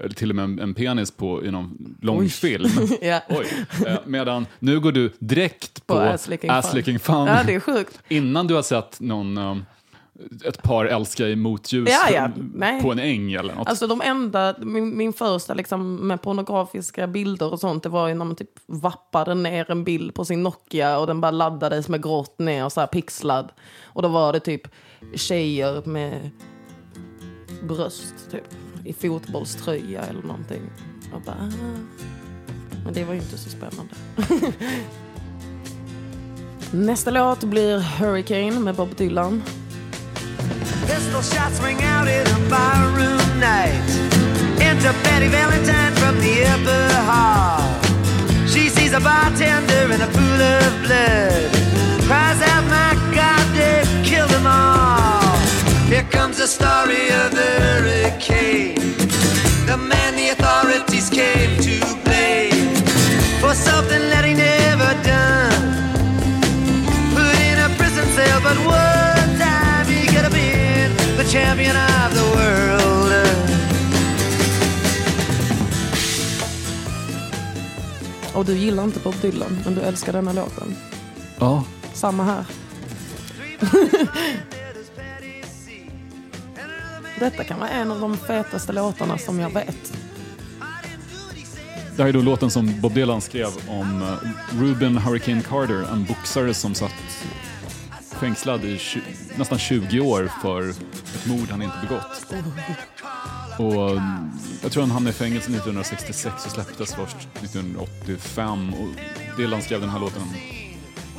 [0.00, 2.70] eller till och med en, en penis på, i någon långfilm.
[3.28, 3.46] Oj.
[3.86, 6.56] Eh, Medan nu går du direkt på, På Ass Licking Fun.
[6.58, 9.56] Ass Licking Fun Ja, innan du har sett någon, eh,
[10.44, 12.80] ett par älska i motljus Ja, ja.
[12.82, 13.68] På en äng eller något.
[13.68, 18.14] Alltså de enda, min, min första liksom med pornografiska bilder och sånt, det var ju
[18.14, 22.02] när man typ vappade ner en bild på sin Nokia och den bara laddades med
[22.02, 23.52] grått ner, så här pixlad.
[23.82, 24.68] Och då var det typ
[25.14, 26.30] tjejer med
[27.62, 28.44] bröst typ,
[28.84, 30.62] i fotbollströja eller någonting.
[31.14, 31.50] Och bara, ah.
[32.84, 33.94] Men det var ju inte så spännande.
[36.70, 39.42] Nästa låt blir Hurricane med Bob Dylan.
[40.86, 43.88] Pistol shots ring out in a barroom night.
[44.60, 47.62] Enter Betty Valentine from the upper hall.
[48.46, 51.50] She sees a bartender in a pool of blood.
[52.06, 55.38] Cries out, my God, they've killed them all.
[55.88, 58.94] Here comes the story of the hurricane.
[59.66, 62.74] The man the authorities came to blame
[63.40, 65.74] for something that he never done
[67.14, 68.93] put in a prison cell, but one
[71.34, 73.12] champion of the world.
[78.34, 80.76] Och du gillar inte Bob Dylan, men du älskar denna låten.
[81.38, 81.64] ja.
[81.92, 82.44] Samma här.
[87.18, 89.92] Detta kan vara en av de fetaste låtarna som jag vet.
[91.96, 94.08] Det här är då låten som Bob Dylan skrev om eh,
[94.60, 96.92] Ruben Hurricane Carter, en boxare som satt
[98.14, 98.80] fängslad i
[99.36, 102.24] nästan 20 år för ett mord han inte begått.
[103.58, 104.30] Och mm,
[104.62, 108.74] jag tror han hamnade i fängelse 1966 och släpptes först 1985.
[108.74, 108.88] Och
[109.36, 110.22] Dylan skrev den här låten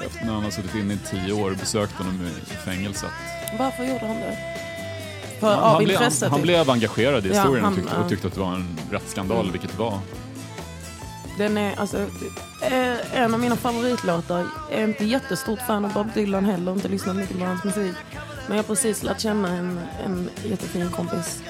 [0.06, 3.10] efter när han har suttit inne i 10 år och besökt honom i fängelset.
[3.60, 4.38] Varför gjorde han det?
[5.40, 6.42] För, Han, han, blev, han, han typ.
[6.42, 8.04] blev engagerad i Ja, historien han- och, tyckte, ja.
[8.04, 10.00] och tyckte att det var en rättsskandal, vilket det var.
[11.38, 11.98] Den är alltså,
[12.62, 14.48] eh, en av mina favoritlåtar.
[14.72, 17.96] Jag är inte jättestort fan av Bob Dylan heller, inte lyssnat mycket på hans musik.
[18.48, 21.44] Men jag har precis lärt känna en, en jättefin kompis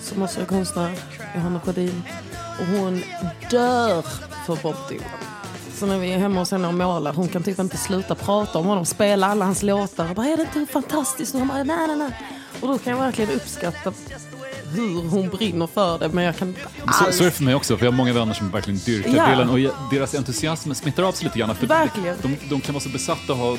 [0.00, 0.98] som också är konstnär,
[1.34, 2.02] Johanna Sjödin.
[2.60, 3.02] Och hon
[3.50, 4.02] dör
[4.46, 5.04] för Bob Dylan.
[5.74, 8.58] Så när vi är hemma hos henne och målar, hon kan typ inte sluta prata
[8.58, 10.08] om honom, spela alla hans låtar.
[10.08, 11.34] Och bara, är det inte fantastiskt?
[11.34, 12.20] Och hon bara, nej, nej, nej.
[12.60, 13.92] Och då kan jag verkligen uppskatta
[14.72, 16.60] hur hon brinner för det, men jag kan inte
[16.92, 19.16] Så, så är det för mig också, för jag har många vänner som verkligen dyrkar
[19.16, 19.30] Ja.
[19.30, 21.54] Dylan och jag- deras entusiasm smittar av sig lite grann.
[21.56, 22.16] För Verkligen.
[22.22, 23.56] De, de kan vara så besatta ha,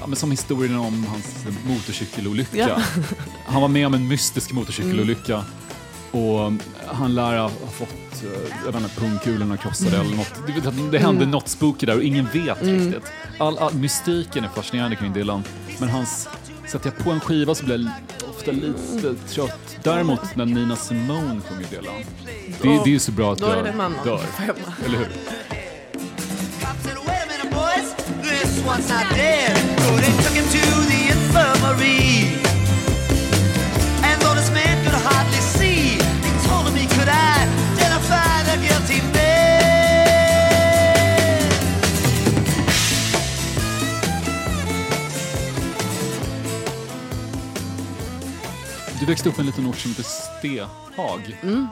[0.00, 1.26] ja, men som historien om hans
[1.66, 2.56] motorcykelolycka.
[2.56, 2.80] Ja.
[3.46, 5.44] Han var med om en mystisk motorcykelolycka
[6.10, 6.52] och
[6.86, 8.28] han lär ha fått, eh,
[8.64, 10.34] jag vet inte, pungkulorna krossade eller något.
[10.46, 13.04] Det, det, hände något spooky där och ingen vet riktigt.
[13.38, 15.44] All, all, mystiken är fascinerande kring Dylan,
[15.78, 16.28] men hans
[16.70, 19.76] Sätter jag på en skiva så blir jag ofta lite trött.
[19.82, 21.94] Däremot när Nina Simone sjunger Dylan,
[22.62, 24.20] det, det är ju så bra att Då är jag det annan dör.
[24.86, 25.06] Eller hur?
[26.60, 29.56] Cop said, wait a minute, boys, this one's not dead.
[29.56, 30.89] So they took him to the
[49.10, 51.66] växte upp i en liten ort som heter Stehag Mm.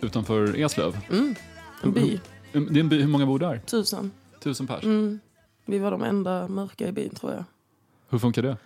[0.00, 0.96] utanför Eslöv.
[1.82, 2.20] En by,
[2.52, 3.58] Det är en by, hur många bor där?
[3.66, 4.10] tusen.
[4.42, 4.84] Tusen pers.
[4.84, 5.20] Mm.
[5.66, 7.44] Vi var de enda mörka i byn tror jag.
[8.08, 8.56] Hur funkar det?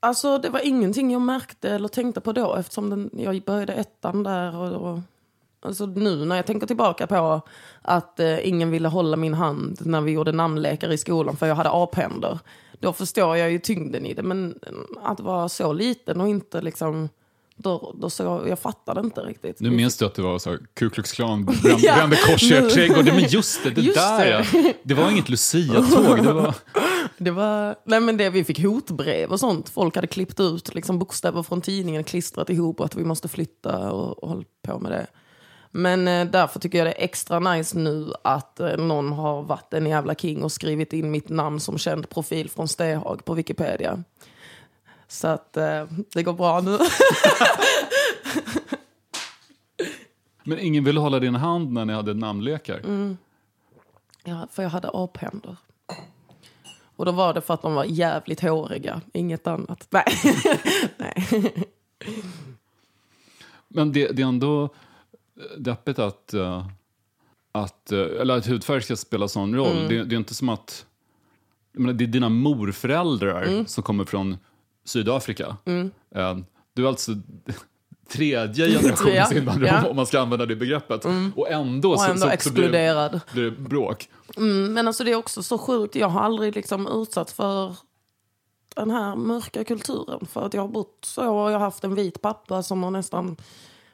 [0.00, 4.22] Alltså det var ingenting jag märkte eller tänkte på då eftersom den, jag började ettan
[4.22, 4.56] där.
[4.56, 5.00] Och, och,
[5.60, 7.40] alltså nu när jag tänker tillbaka på
[7.82, 11.54] att eh, ingen ville hålla min hand när vi gjorde namnlekar i skolan för jag
[11.54, 12.38] hade aphänder.
[12.80, 14.22] Då förstår jag ju tyngden i det.
[14.22, 14.58] Men
[15.02, 17.08] att vara så liten och inte liksom...
[17.60, 19.60] Då, då så, jag fattade inte riktigt.
[19.60, 22.42] Nu minns du att det var så här, Ku Klux Klan brände, Ja, brände kors
[22.42, 23.04] i er trädgård.
[23.04, 24.46] Men just det, det Just där det.
[24.52, 24.72] ja.
[24.82, 26.22] Det var inget Lucia-tåg.
[26.22, 26.54] Det var...
[27.20, 29.68] Det var, nej men det, vi fick hotbrev och sånt.
[29.68, 34.22] Folk hade klippt ut liksom bokstäver från tidningen, klistrat ihop att vi måste flytta och,
[34.22, 35.06] och hållit på med det.
[35.70, 39.74] Men eh, därför tycker jag det är extra nice nu att eh, någon har varit
[39.74, 44.04] en jävla king och skrivit in mitt namn som känd profil från Stehag på Wikipedia.
[45.08, 46.78] Så att eh, det går bra nu.
[50.44, 52.78] Men ingen ville hålla din hand när ni hade namnlekar.
[52.78, 53.16] Mm.
[54.24, 55.56] ja, för jag hade aphänder.
[56.96, 59.88] Och då var det för att de var jävligt håriga, inget annat.
[59.90, 60.04] Nej.
[60.96, 61.52] nej.
[63.68, 64.68] Men det, det är ändå
[65.58, 66.66] deppigt att, eh,
[67.52, 69.76] att, eh, eller att hudfärg ska spela sån roll.
[69.76, 69.88] Mm.
[69.88, 70.86] Det, det är inte som att...
[71.72, 73.66] Menar, det är dina morföräldrar Mm.
[73.66, 74.36] som kommer från
[74.84, 75.56] Sydafrika.
[76.14, 76.38] Eh,
[76.74, 77.12] Du är alltså
[78.08, 79.78] tredje generationens invandrare, ja.
[79.78, 79.90] Mm.
[79.90, 81.04] om man ska använda det begreppet.
[81.36, 83.10] Och ändå, Och så, ändå så, så exkluderad.
[83.10, 84.08] blir, det- blir det bråk.
[84.36, 85.94] Mm, men alltså det är också så sjukt.
[85.94, 87.74] Jag har aldrig liksom utsatts för
[88.76, 90.26] den här mörka kulturen.
[90.26, 92.90] För att jag har bott så och jag har haft en vit pappa som har
[92.90, 93.36] nästan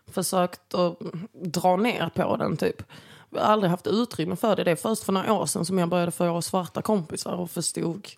[0.07, 0.99] försökt att
[1.33, 2.83] dra ner på den typ.
[3.31, 4.65] Jag har aldrig haft utrymme för det.
[4.65, 8.09] Det är först för några år sedan som jag började få svarta kompisar och förstod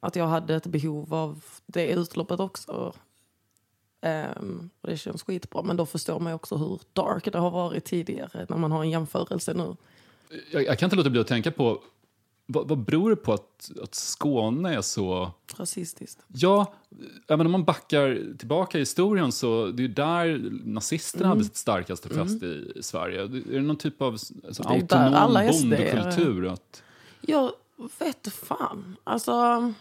[0.00, 2.92] att jag hade ett behov av det utloppet också.
[4.02, 5.62] Um, och det känns skitbra.
[5.62, 8.90] Men då förstår man också hur dark det har varit tidigare när man har en
[8.90, 9.76] jämförelse nu.
[10.52, 11.82] Jag, jag kan inte låta bli att tänka på,
[12.52, 15.30] vad, vad beror det på att, att Skåne är så...
[15.56, 16.18] Rasistiskt.
[16.26, 16.74] Ja,
[17.28, 21.38] även om man backar tillbaka i historien så det är där nazisterna Mm.
[21.38, 23.22] hade sitt starkaste fäste i, i Sverige.
[23.22, 24.12] Är det någon typ av
[24.46, 26.46] alltså, autonom bondekultur?
[26.46, 26.82] Att,
[27.20, 27.52] Jag
[27.98, 28.96] vet fan.
[29.04, 29.72] Alltså,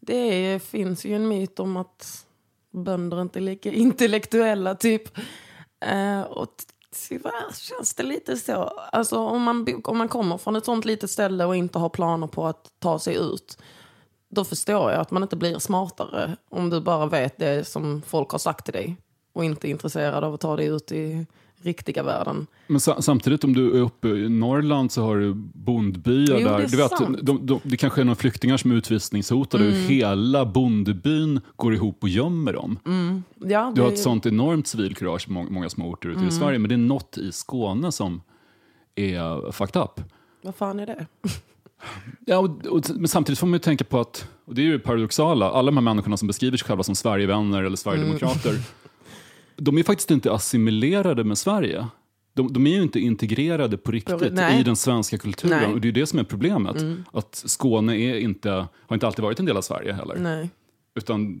[0.00, 2.26] det är, finns ju en myt om att
[2.70, 5.18] bönder inte är lika intellektuella, typ.
[5.80, 6.54] Eh, och
[7.08, 8.62] tyvärr känns det lite så.
[8.92, 12.26] Alltså, om, man, om man kommer från ett sånt litet ställe och inte har planer
[12.26, 13.58] på att ta sig ut
[14.34, 18.30] då förstår jag att man inte blir smartare om du bara vet det som folk
[18.30, 18.96] har sagt till dig
[19.32, 21.26] och inte är intresserad av att ta dig ut i
[21.62, 22.46] riktiga världen.
[22.66, 26.58] men sa, samtidigt om du är uppe i Norrland så har du bondbyar Jo, där.
[26.58, 27.18] det är du vet, sant.
[27.22, 29.74] de, de, det kanske är några flyktingar som är utvisningshotade Mm.
[29.76, 32.78] och hela bondebyn går ihop och gömmer dem.
[33.38, 36.28] Ja, Du har ett sånt enormt civilkurage må- många små orter ute Mm.
[36.28, 38.20] i Sverige, men det är något i Skåne som
[38.94, 40.00] är fucked up.
[40.42, 41.06] Vad fan är det?
[42.26, 44.78] Ja, och, och, men samtidigt får man ju tänka på att, och det är ju
[44.78, 48.62] paradoxala, alla de här människorna som beskriver sig själva som Sverigevänner eller Sverigedemokrater, Mm.
[49.64, 51.86] de är faktiskt inte assimilerade med Sverige.
[52.34, 54.60] De, de är ju inte integrerade på riktigt Nej.
[54.60, 55.58] i den svenska kulturen.
[55.62, 55.72] Nej.
[55.72, 56.76] Och det är det som är problemet.
[56.76, 57.04] Mm.
[57.12, 58.50] Att Skåne är inte,
[58.86, 60.16] har inte alltid varit en del av Sverige heller.
[60.18, 60.50] Nej.
[60.94, 61.40] Utan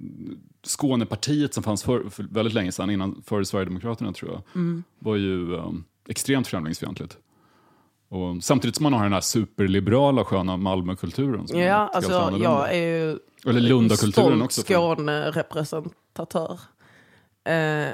[0.62, 4.84] Skånepartiet som fanns för, för väldigt länge sedan, innan, före Sverigedemokraterna tror jag, Mm.
[4.98, 7.18] var ju um, extremt främlingsfientligt.
[8.08, 11.48] Och samtidigt som man har den här superliberala sköna Malmökulturen.
[11.48, 12.44] som Ja, alltså annorlunda.
[12.48, 14.60] jag är ju Eller Lundakulturen också.
[14.62, 16.60] Skåne-representatör.
[17.44, 17.88] Eh,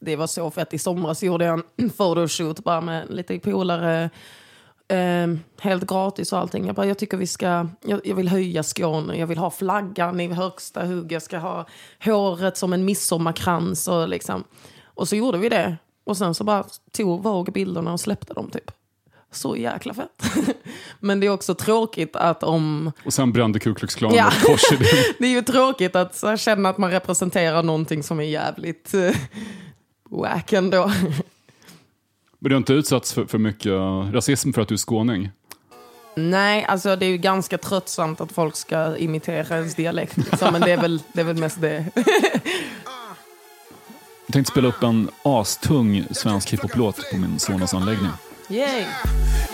[0.00, 0.74] det var så fett.
[0.74, 4.10] I somras gjorde jag en photoshoot bara med lite polare.
[4.88, 5.26] Eh,
[5.60, 6.66] helt gratis och allting.
[6.66, 9.16] Jag, bara, jag tycker vi ska, jag, jag vill höja Skåne.
[9.18, 11.12] Jag vill ha flaggan i högsta hugg.
[11.12, 11.66] Jag ska ha
[12.04, 13.88] håret som en midsommarkrans.
[13.88, 14.44] Och, liksom.
[14.84, 15.76] och så gjorde vi det.
[16.04, 18.70] Och sen så bara tog Vogue bilderna och släppte dem typ.
[19.32, 20.22] Så jäkla fett.
[21.00, 24.32] Men det är också tråkigt att om Och sen brände Ku Klux Klan Ja.
[24.42, 25.14] kors i det.
[25.18, 28.94] det är ju tråkigt att så här känna att man representerar någonting som är jävligt
[28.94, 29.10] uh,
[30.08, 30.86] wack ändå.
[32.38, 33.72] Men du har inte utsatts för, för mycket
[34.12, 35.30] rasism för att du är skåning?
[36.14, 40.16] Nej, alltså det är ju ganska tröttsamt att folk ska imitera ens dialekt.
[40.16, 41.84] Liksom, men det är, väl, det är väl mest det.
[44.26, 48.10] Jag tänkte spela upp en astung svensk hiphop-låt på min Sonos anläggning.
[48.50, 48.86] Yay!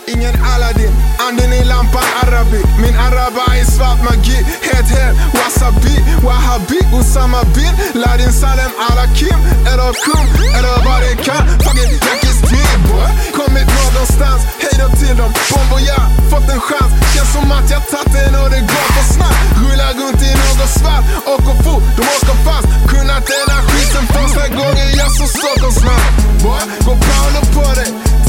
[0.07, 2.61] Ingen Aladdin, anden i lampan arabi.
[2.79, 4.39] Min araba är svart magi,
[4.71, 9.39] het hel Wasabi, wahabi, Osama bin Laden Salem Alakim
[9.71, 10.25] Eller kum,
[10.57, 13.09] eller vad det kan Fucking it, team boy.
[13.37, 15.31] Kommit någonstans, hej då till dem.
[15.51, 15.99] Bombo ja,
[16.31, 16.91] fått en chans.
[17.13, 19.41] Känns som att jag tagit den och det går för snabbt.
[19.59, 22.67] Rullar runt i något svart, åker fort, de åker fast.
[22.91, 25.71] Kunnat denna skiten första gången jag såg stocker
[26.43, 27.91] Boy, går Paolo på dig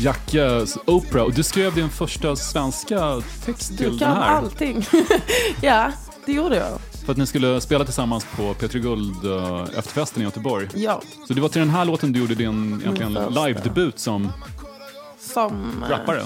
[0.00, 4.22] Jackas Oprah, och du skrev din första svenska text till Du den kan här.
[4.36, 4.86] allting.
[5.62, 5.92] ja,
[6.26, 6.68] det gjorde jag.
[7.04, 10.68] För att ni skulle spela tillsammans på Petri Guld uh, efterfesten i Göteborg.
[10.74, 14.32] Ja, Så det var till den här låten du gjorde din egentligen live-debut som
[15.20, 15.82] som...
[15.84, 16.22] eh, rappare?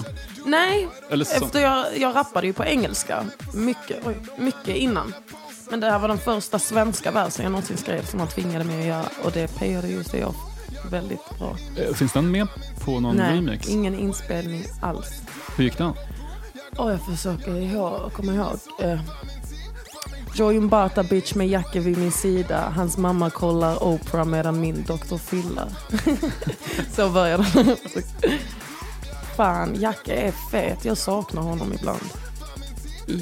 [0.46, 5.14] Nej, Eller som- efter jag, jag rappade ju på engelska mycket, oj, mycket innan.
[5.70, 8.80] Men det här var den första svenska versen jag någonsin skrev som han tvingade mig
[8.80, 9.04] att göra.
[9.24, 10.36] Och det payade ju sig off
[10.90, 11.56] väldigt bra.
[11.76, 12.46] Eh, Finns den med
[12.84, 13.68] på någon Nej, remix?
[13.68, 15.22] ingen inspelning alls.
[15.56, 15.92] Hur gick den?
[16.76, 18.58] Och jag försöker ihåg, komma ihåg.
[18.80, 19.00] Eh,
[20.34, 22.72] Joy Mbata bitch med Jacke vid min sida.
[22.76, 25.68] Hans mamma kollar Oprah medan min doktor fillar.
[26.96, 27.76] Så börjar den.
[29.36, 30.84] Fan, Jacke är fet.
[30.84, 32.02] Jag saknar honom ibland.
[33.06, 33.16] I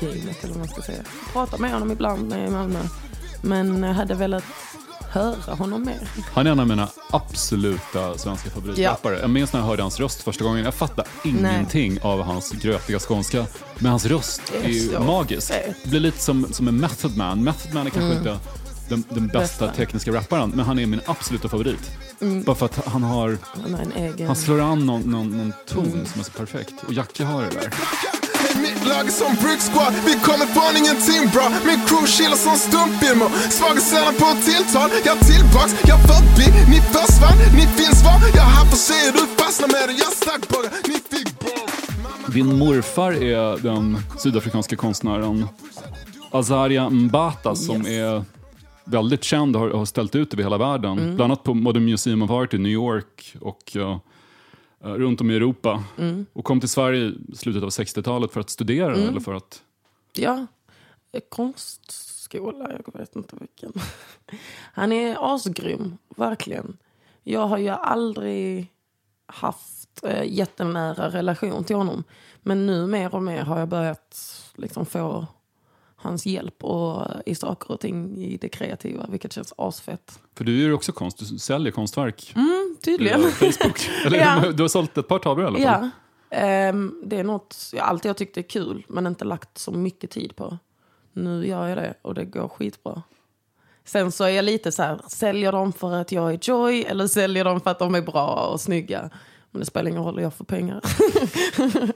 [0.00, 1.02] gamet eller vad man ska säga.
[1.32, 2.78] Pratar med honom ibland när jag är i Malmö.
[3.42, 4.44] Men jag hade velat
[5.10, 6.08] höra honom mer.
[6.32, 9.18] Han är en av mina absoluta svenska favoritrappare.
[9.20, 10.64] Jag minns när jag hörde hans röst första gången.
[10.64, 13.46] Jag fattade ingenting av hans grötiga skånska.
[13.78, 15.52] Men hans röst är är ju magisk.
[15.82, 17.44] Det blir lite som, som en Method Man.
[17.44, 18.18] Method Man är kanske Mm.
[18.18, 18.38] inte
[18.88, 19.76] den, den bästa Bästa.
[19.76, 21.90] tekniska rapparen, men han är min absoluta favorit.
[22.20, 22.42] Mm.
[22.42, 24.26] Bara för att han har, Han har en egen...
[24.26, 26.06] han slår an någon, någon, någon ton Mm.
[26.06, 26.72] som är så perfekt.
[26.86, 27.74] Och Jacke har det där.
[28.80, 31.46] Hej, mitt lag är som Brick Squad, vi kommer från ingenting bra.
[31.66, 34.90] Min crew chillar som stumpfilmer Svaga sällan på tilltal.
[35.04, 36.46] Jag tillbaks, jag förbi.
[36.70, 39.92] Ni försvann, ni finns var Jag här för sig, du fastnar med det.
[39.92, 45.46] Jag stack bara, ni fick boll Din morfar är den sydafrikanska konstnären
[46.30, 48.24] Azaria Mbata som är
[48.84, 50.98] väldigt känd och har, har ställt ut över hela världen.
[50.98, 51.16] Mm.
[51.16, 53.98] Bland annat på Modern Museum of Art i New York och uh,
[54.80, 55.84] runt om i Europa.
[55.98, 56.26] Mm.
[56.32, 59.08] Och kom till Sverige i slutet av 60-talet för att studera Mm.
[59.08, 59.62] eller för att...
[60.12, 60.46] Ja,
[61.12, 63.72] eh, konstskola, jag vet inte vilken.
[64.72, 66.76] Han är asgrym, verkligen.
[67.22, 68.72] Jag har ju aldrig
[69.26, 72.04] haft eh, jättenära relation till honom.
[72.42, 74.16] Men nu mer och mer har jag börjat
[74.54, 75.26] liksom få
[75.96, 80.20] hans hjälp och, i saker och ting i det kreativa, vilket känns asfett.
[80.34, 82.32] För du gör ju också konst, du säljer konstverk.
[82.36, 83.30] Mm, tydligen.
[83.30, 83.90] Facebook.
[84.06, 84.52] Eller, Ja.
[84.52, 85.90] Du har sålt ett par tavlor i alla fall.
[86.30, 86.36] Ja.
[86.36, 90.10] Ehm, det är något jag alltid har tyckt är kul, men inte lagt så mycket
[90.10, 90.58] tid på.
[91.12, 93.02] Nu gör jag det och det går skitbra.
[93.84, 97.06] Sen så är jag lite så här, säljer de för att jag är Joy eller
[97.06, 99.10] säljer de för att de är bra och snygga?
[99.50, 100.80] Men det spelar ingen roll, jag får pengar.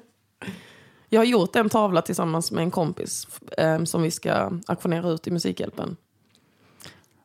[1.09, 3.29] jag har gjort en tavla tillsammans med en kompis
[3.59, 5.97] ehm, som vi ska auktionera ut i Musikhjälpen.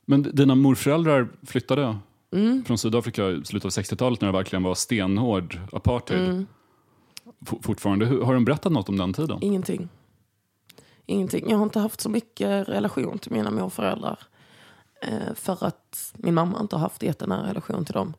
[0.05, 1.97] Men dina morföräldrar flyttade
[2.31, 2.65] Mm.
[2.65, 6.29] från Sydafrika i slutet av 60-talet när det verkligen var stenhård apartheid.
[6.29, 6.47] Mm.
[7.61, 8.05] Fortfarande.
[8.05, 9.39] Har de berättat något om den tiden?
[9.41, 9.89] Ingenting.
[11.05, 11.49] Ingenting.
[11.49, 14.19] Jag har inte haft så mycket relation till mina morföräldrar.
[15.01, 18.13] Eh, för att min mamma inte har haft jättenära relation till dem.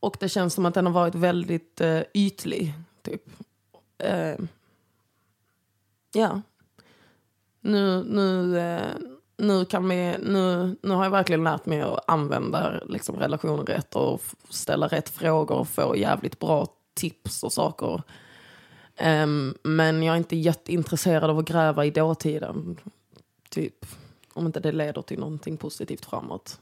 [0.00, 2.72] Och det känns som att den har varit väldigt eh, ytlig.
[3.02, 3.22] Typ.
[3.98, 4.36] Eh,
[6.12, 6.42] ja.
[7.60, 8.60] Nu, nu,
[9.38, 13.96] nu, kan vi, nu, nu har jag verkligen lärt mig att använda liksom, relationer rätt
[13.96, 18.02] och ställa rätt frågor och få jävligt bra tips och saker.
[18.96, 22.76] Ehm, men jag är inte jätteintresserad av att gräva i dåtiden.
[23.50, 23.86] Typ.
[24.32, 26.60] Om inte det leder till någonting positivt framåt.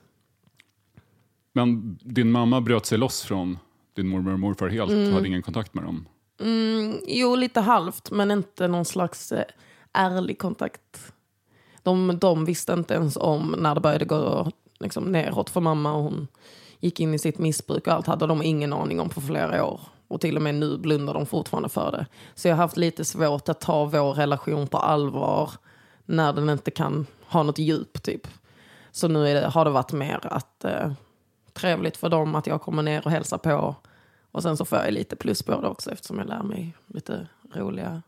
[1.53, 3.59] Men din mamma bröt sig loss från
[3.95, 5.12] din mormor och morfar helt, Mm.
[5.12, 6.09] hade ingen kontakt med dem.
[6.41, 9.45] Mm, jo, lite halvt, men inte någon slags eh,
[9.93, 11.12] ärlig kontakt.
[11.85, 16.03] De, de visste inte ens om när det började gå liksom, neråt för mamma och
[16.03, 16.28] hon
[16.80, 19.80] gick in i sitt missbruk och allt hade de ingen aning om på flera år.
[20.09, 22.07] Och till och med nu blundar de fortfarande för det.
[22.35, 25.51] Så jag har haft lite svårt att ta vår relation på allvar
[26.05, 28.28] när den inte kan ha något djup typ.
[28.91, 30.93] Så nu är det, har det varit mer att eh,
[31.53, 33.74] trevligt för dem att jag kommer ner och hälsar på.
[34.30, 37.28] Och sen så får jag lite plus på det också eftersom jag lär mig lite
[37.55, 38.03] roliga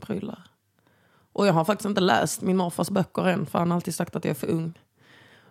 [0.00, 0.51] prylar.
[1.32, 4.16] Och jag har faktiskt inte läst min morfars böcker än för han har alltid sagt
[4.16, 4.78] att jag är för ung.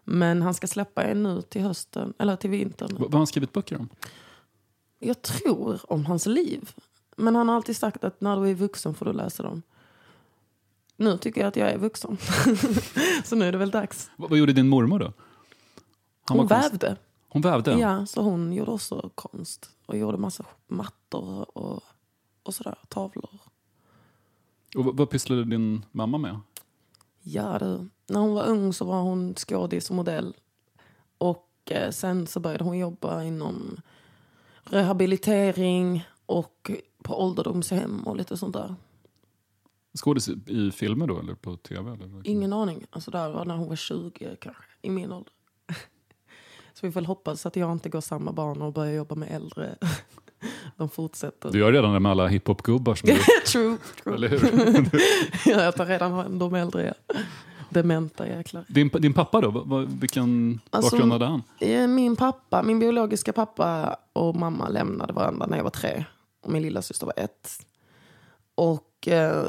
[0.04, 2.96] Men han ska släppa en nu till hösten, eller till vintern.
[3.00, 3.90] Vad har han skrivit böcker om?
[5.00, 6.72] Jag tror om hans liv.
[7.16, 9.62] Men han har alltid sagt att när du är vuxen får du läsa dem.
[10.96, 12.18] Nu tycker jag att jag är vuxen.
[13.24, 14.12] så nu är det väl dags.
[14.18, 15.14] V- vad gjorde din mormor då?
[16.26, 16.96] Han Hon konst- vävde.
[17.30, 17.72] Hon vävde?
[17.80, 19.70] Ja, så hon gjorde också konst.
[19.86, 21.84] Och gjorde massa mattor och,
[22.44, 23.30] och sådär, tavlor.
[24.76, 26.40] Och vad, pysslade din mamma med?
[27.22, 30.36] Ja du, när hon var ung så var hon skådis och modell.
[31.18, 33.82] Och eh, sen så började hon jobba inom
[34.64, 36.72] rehabilitering och
[37.04, 38.76] på ålderdomshem och lite sånt där.
[39.98, 41.92] Skådis i, i filmer då, eller på tv?
[41.92, 42.28] Eller?
[42.28, 42.86] Ingen aning.
[42.90, 45.34] Alltså där var när hon var 20 kanske, i min ålder.
[46.74, 49.78] Så vi får hoppas att jag inte går samma bana och börjar jobba med äldre.
[50.82, 51.52] De fortsätter.
[51.52, 53.10] Du gör redan det med alla hiphop-gubbar som
[53.52, 54.16] true, true.
[54.16, 54.90] Eller hur?
[55.52, 56.94] ja, jag tar redan hand om äldre.
[57.08, 57.16] Ja.
[57.70, 58.66] Dementa jäklar.
[58.68, 59.86] Din, din pappa då?
[60.02, 61.44] Vilken Alltså, bakgrund hade han?
[61.60, 66.06] Eh, Min pappa, min biologiska pappa och mamma lämnade varandra när jag var tre.
[66.44, 67.50] Och min lilla syster var ett.
[68.56, 69.46] Och eh,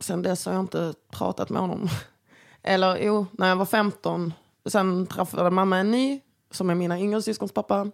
[0.00, 1.88] sen dess har jag inte pratat med honom.
[2.62, 4.32] Eller jo, när jag var 15.
[4.66, 6.20] Sen träffade mamma en ny,
[6.50, 7.90] som är mina yngre syskons pappa.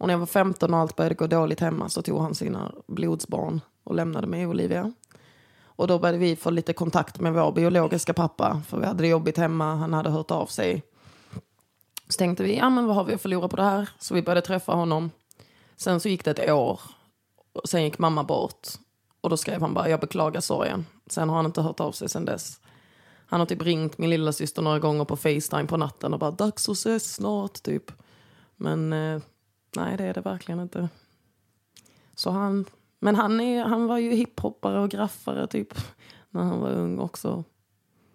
[0.00, 2.72] Och när jag var 15 och allt började gå dåligt hemma så tog han sina
[2.86, 4.92] blodsbarn och lämnade mig och Olivia.
[5.62, 8.62] Och då började vi få lite kontakt med vår biologiska pappa.
[8.68, 10.82] För vi hade det jobbigt hemma, han hade hört av sig.
[12.08, 13.88] Så tänkte vi, ja men vad har vi att förlora på det här?
[13.98, 15.10] Så vi började träffa honom.
[15.76, 16.80] Sen så gick det ett år.
[17.52, 18.68] Och sen gick mamma bort.
[19.20, 20.86] Och då skrev han bara, jag beklagar sorgen.
[21.06, 22.60] Sen har han inte hört av sig sen dess.
[23.26, 26.30] Han har typ ringt min lilla syster några gånger på Facetime på natten och bara,
[26.30, 27.92] dags att ses snart typ.
[28.56, 29.20] Men eh,
[29.76, 30.88] nej, det är det verkligen inte.
[32.14, 32.64] Så han,
[32.98, 35.74] men han, är, han var ju hiphoppare och graffare typ.
[36.30, 37.44] När han var ung också.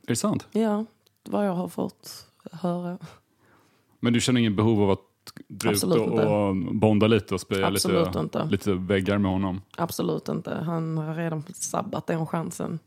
[0.03, 0.47] Är det sant?
[0.51, 0.85] Ja,
[1.23, 2.97] vad jag har fått höra.
[3.99, 4.99] Men du känner ingen behov av att
[5.47, 8.45] dra ut och, och bonda lite och spraya Absolut lite, inte.
[8.45, 9.61] lite väggar med honom?
[9.77, 10.55] Absolut inte.
[10.55, 12.79] Han har redan sabbat den chansen.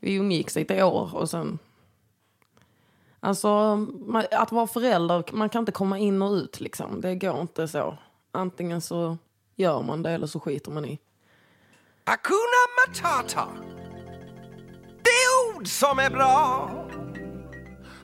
[0.00, 1.58] Vi umgicks i ett år och sen...
[3.20, 7.00] Alltså, man, att vara förälder, man kan inte komma in och ut liksom.
[7.00, 7.98] Det går inte så.
[8.32, 9.18] Antingen så
[9.56, 10.98] gör man det eller så skiter man i.
[12.04, 13.48] Hakuna Matata.
[15.02, 16.70] Det är ord som är bra.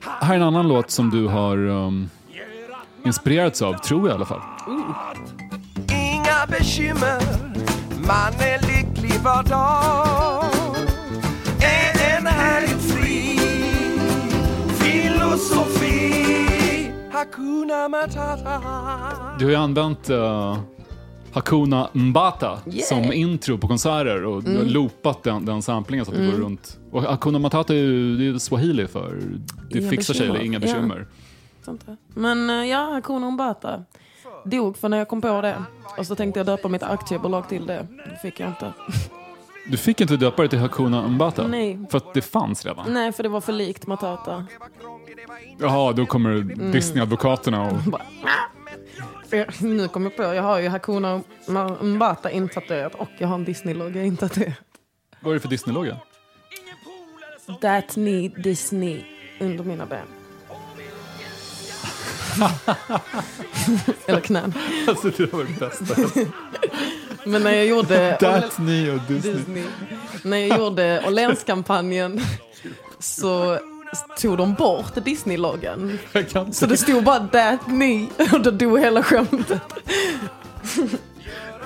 [0.01, 2.09] Här är en annan låt som du har um,
[3.05, 4.41] inspirerats av, tror jag i alla fall.
[5.91, 7.21] Inga bekymmer,
[8.07, 10.62] man är lycklig var dag.
[17.23, 18.61] Hakuna Matata.
[19.39, 20.57] Du har ju använt uh,
[21.33, 22.85] Hakuna Mbata Yeah.
[22.87, 24.67] som intro på konserter och Mm.
[24.67, 26.35] loopat den, den samplingen så att det Mm.
[26.35, 26.79] går runt.
[26.91, 29.21] Och Hakuna Matata är ju det är swahili för
[29.69, 30.45] det Inga fixar sig, det bekymmer.
[30.45, 30.59] inga Ja.
[30.59, 31.07] bekymmer.
[31.65, 31.97] Sånt där.
[32.13, 33.83] Men eh, ja, Hakuna Umbata
[34.45, 35.63] dog för när jag kom på det.
[35.97, 37.87] Och så tänkte jag döpa mitt aktiebolag till det.
[38.09, 38.73] Det fick jag inte.
[39.71, 41.47] Du fick inte döpa det till Hakuna Mbata?
[41.47, 41.79] Nej.
[41.91, 42.93] För att det fanns redan?
[42.93, 44.45] Nej, för det var för likt Matata.
[45.59, 46.71] Jaha, då kommer Mm.
[46.71, 47.77] Disney-advokaterna och...
[49.59, 51.21] Nu kom jag på, jag har ju Hakuna
[51.79, 54.53] Umbata intatuerat och jag har en Disney-logga intatuerad.
[55.19, 55.97] Vad är det för Disney-logga?
[57.61, 59.03] That need Disney
[59.39, 60.05] under mina ben.
[64.07, 64.53] Eller knän.
[64.87, 65.95] Alltså det var det bästa.
[67.25, 68.17] Men när jag gjorde...
[68.19, 69.33] That knee och Disney.
[69.35, 69.63] Disney.
[70.23, 72.21] När jag gjorde Åhlénskampanjen
[72.99, 73.59] så
[74.21, 75.97] tog de bort Disney-loggan.
[76.51, 79.61] Så det stod bara that me och då dog hela skämtet.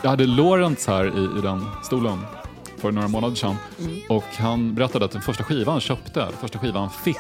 [0.02, 2.20] Jag hade Lorentz här i, i den stolen
[2.78, 4.00] för några månader sedan Mm.
[4.10, 7.18] och han berättade att den första skivan han köpte, den första skivan han fick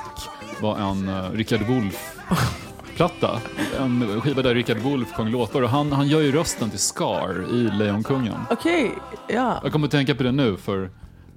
[0.62, 3.40] var en uh, Richard Wolff-platta.
[3.80, 7.46] En skiva där Richard Wolff sjöng låtar och han, han gör ju rösten till Scar
[7.54, 8.34] i Lejonkungen.
[8.50, 8.92] Okej,
[9.28, 9.60] ja.
[9.64, 10.90] Jag kommer att tänka på det nu för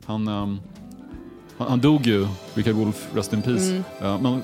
[0.07, 0.61] han, ehm,
[1.61, 3.70] han, han dog ju, Richard Wolff, Rest in Peace.
[3.70, 3.84] Mm.
[4.00, 4.42] Ja, men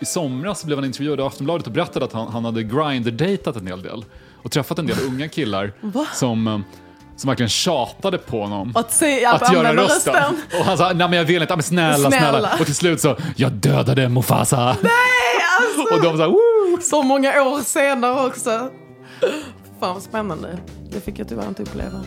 [0.00, 3.66] I somras blev han intervjuad av Aftonbladet och berättade att han, han hade grinder-datat en
[3.66, 4.04] hel del
[4.42, 5.72] och träffat en del unga killar
[6.14, 6.64] som, ehm,
[7.16, 10.36] som verkligen tjatade på honom Att, se, att, använda rösten.
[10.58, 12.50] Och han sa, nej men jag vill inte, men snälla, snälla, Snälla.
[12.60, 14.76] Och till slut så, jag dödade Mufasa.
[14.82, 14.92] Nej,
[15.60, 15.94] alltså!
[15.94, 16.80] Och de sa, Woo!
[16.82, 18.70] Så många år senare också.
[19.80, 20.58] Fan vad spännande.
[20.92, 22.00] Det fick jag tyvärr inte uppleva.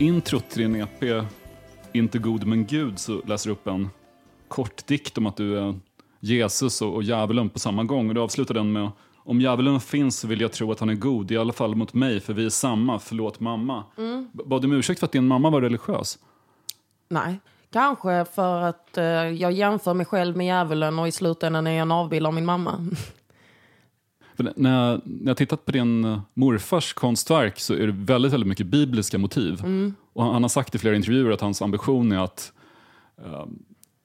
[0.00, 1.26] Introt till din EP
[1.92, 3.90] Inte god men Gud så läser du upp en
[4.48, 5.74] kort dikt om att du är
[6.20, 8.08] Jesus och, och djävulen på samma gång.
[8.08, 11.30] Och du avslutar den med Om djävulen finns vill jag tro att han är god,
[11.30, 13.84] i alla fall mot mig, för vi är samma, förlåt mamma.
[13.98, 14.28] Mm.
[14.32, 16.18] Bad du om ursäkt för att din mamma var religiös?
[17.08, 17.40] Nej,
[17.72, 21.82] kanske för att eh, jag jämför mig själv med djävulen och i slutändan är jag
[21.82, 22.86] en avbild av min mamma.
[24.56, 28.48] När, jag, när jag tittat på din eh, morfars konstverk så är det väldigt, väldigt
[28.48, 29.60] mycket bibliska motiv.
[29.60, 29.94] Mm.
[30.12, 32.52] Och han, han har sagt i flera intervjuer att hans ambition är att
[33.24, 33.46] eh,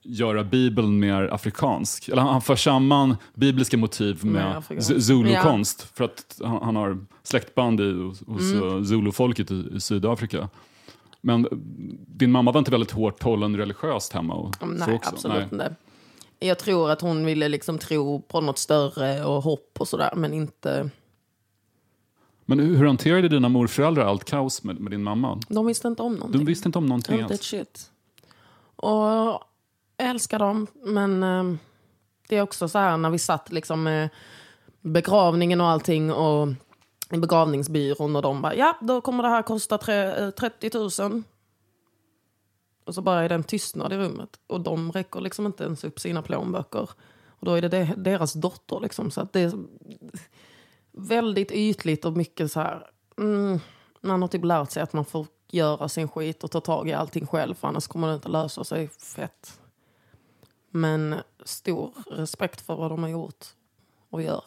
[0.03, 2.09] göra Bibeln mer afrikansk.
[2.09, 4.63] Eller han, han för samman bibliska motiv med
[5.01, 5.97] zulukonst.
[5.97, 7.91] För att han, han har släktband i,
[8.27, 8.77] hos, Mm.
[8.77, 10.49] eh, zulufolket i, i Sydafrika.
[11.21, 11.47] Men
[12.07, 14.33] din mamma var inte väldigt hårt hållen religiöst hemma?
[14.33, 15.09] Och så Nej, också?
[15.13, 15.65] absolut Nej.
[15.67, 15.75] inte.
[16.46, 20.34] Jag tror att hon ville liksom tro på något större och hopp och sådär, men
[20.34, 20.89] inte...
[22.46, 25.41] Men hur, hanterade dina morföräldrar allt kaos med, med din mamma?
[25.50, 26.39] De visste inte om någonting.
[26.39, 27.34] De visste inte om någonting Inte alls.
[27.34, 27.91] ett shit.
[28.76, 29.06] Och
[29.98, 31.43] jag älskar dem, men eh,
[32.30, 34.10] det är också så här när vi satt liksom med
[34.82, 36.48] begravningen och allting och
[37.12, 41.24] i begravningsbyrån och de bara ja, då kommer det här kosta tre, eh, 30 000.
[42.86, 44.39] Och så bara är det en tystnad i rummet.
[44.47, 46.89] Och de räcker liksom inte ens upp sina plånböcker.
[47.27, 49.11] Och då är det de- deras dotter liksom.
[49.11, 49.53] Så att det är
[50.91, 52.89] väldigt ytligt och mycket så här.
[53.17, 53.59] Mm,
[54.01, 56.93] man har typ lärt sig att man får göra sin skit och ta tag i
[56.93, 57.55] allting själv.
[57.55, 59.59] För annars kommer det inte lösa sig fett.
[60.69, 63.45] Men stor respekt för vad de har gjort
[64.09, 64.43] och gör.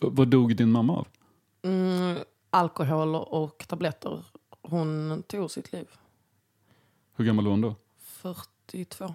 [0.00, 1.06] Vad dog din mamma av?
[1.62, 2.18] Mm,
[2.50, 4.24] alkohol och tabletter.
[4.62, 5.88] Hon tog sitt liv.
[7.20, 7.74] Hur gammal var hon då?
[7.98, 9.14] 42.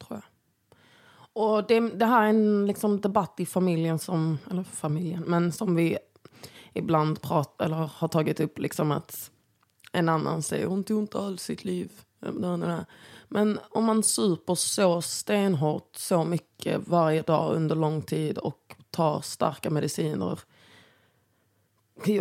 [0.00, 0.22] Tror jag.
[1.32, 5.74] Och det, det här är en liksom debatt i familjen som, eller familjen, men som
[5.74, 5.98] vi
[6.72, 9.30] ibland prat, eller har tagit upp liksom att
[9.92, 11.92] en annan säger hon tog inte alls sitt liv.
[13.28, 19.20] Men om man super så stenhårt så mycket varje dag under lång tid och tar
[19.20, 20.38] starka mediciner.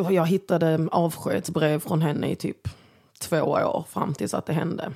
[0.09, 2.67] Jag hittade avskedsbrev från henne i typ
[3.19, 4.91] två år fram tills att det hände.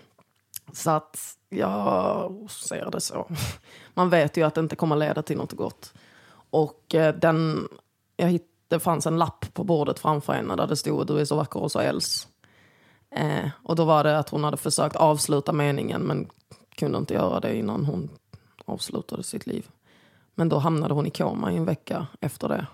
[0.74, 3.28] Så att jag ser det så.
[3.94, 5.94] Man vet ju att det inte kommer leda till något gott.
[6.50, 7.68] Och eh, den,
[8.18, 11.26] jag hitt, det fanns en lapp på bordet framför henne där det stod du är
[11.26, 12.28] så vacker och så äls.
[13.12, 16.30] Eh, och då var det att hon hade försökt avsluta meningen men
[16.76, 18.10] kunde inte göra det innan hon
[18.66, 19.68] avslutade sitt liv.
[20.36, 22.68] Men då hamnade hon i koma i en vecka efter det.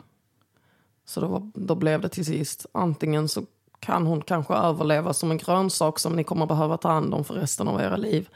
[1.05, 3.41] Så då, var, då blev det till sist antingen så
[3.85, 7.33] kan hon kanske överleva som en grönsak som ni kommer behöva ta hand om för
[7.33, 8.29] resten av era liv.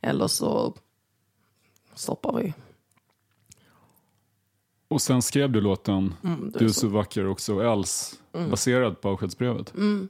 [0.00, 0.74] Eller så
[1.94, 2.54] stoppar vi.
[4.88, 6.88] Och sen skrev du låten Mm, Du är så.
[6.88, 8.16] vacker och så else
[8.50, 9.74] baserad på avskedsbrevet.
[9.74, 10.08] Mm.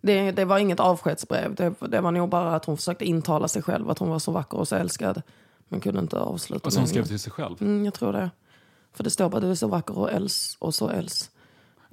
[0.00, 1.54] Det, det var inget avskedsbrev.
[1.54, 4.32] Det, det var nog bara att hon försökte intala sig själv att hon var så
[4.32, 5.22] vacker och så älskad.
[5.68, 7.56] Men kunde inte avsluta Alltså hon skrev till sig själv.
[7.60, 8.30] Mm, jag tror det.
[8.92, 11.30] För det står bara du är så vacker och els och så els.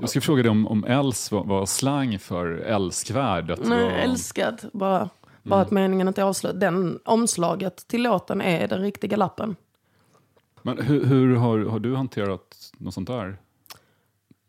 [0.01, 3.51] Jag ska fråga dig om, om else var, var slang för älskvärd.
[3.51, 4.69] Att Nej, var, älskad.
[4.73, 5.09] Bara,
[5.43, 6.59] bara att meningen inte avslut.
[6.59, 9.55] Den omslaget till låten är den riktiga lappen.
[10.61, 13.37] Men hur, hur har, har du hanterat något sånt där?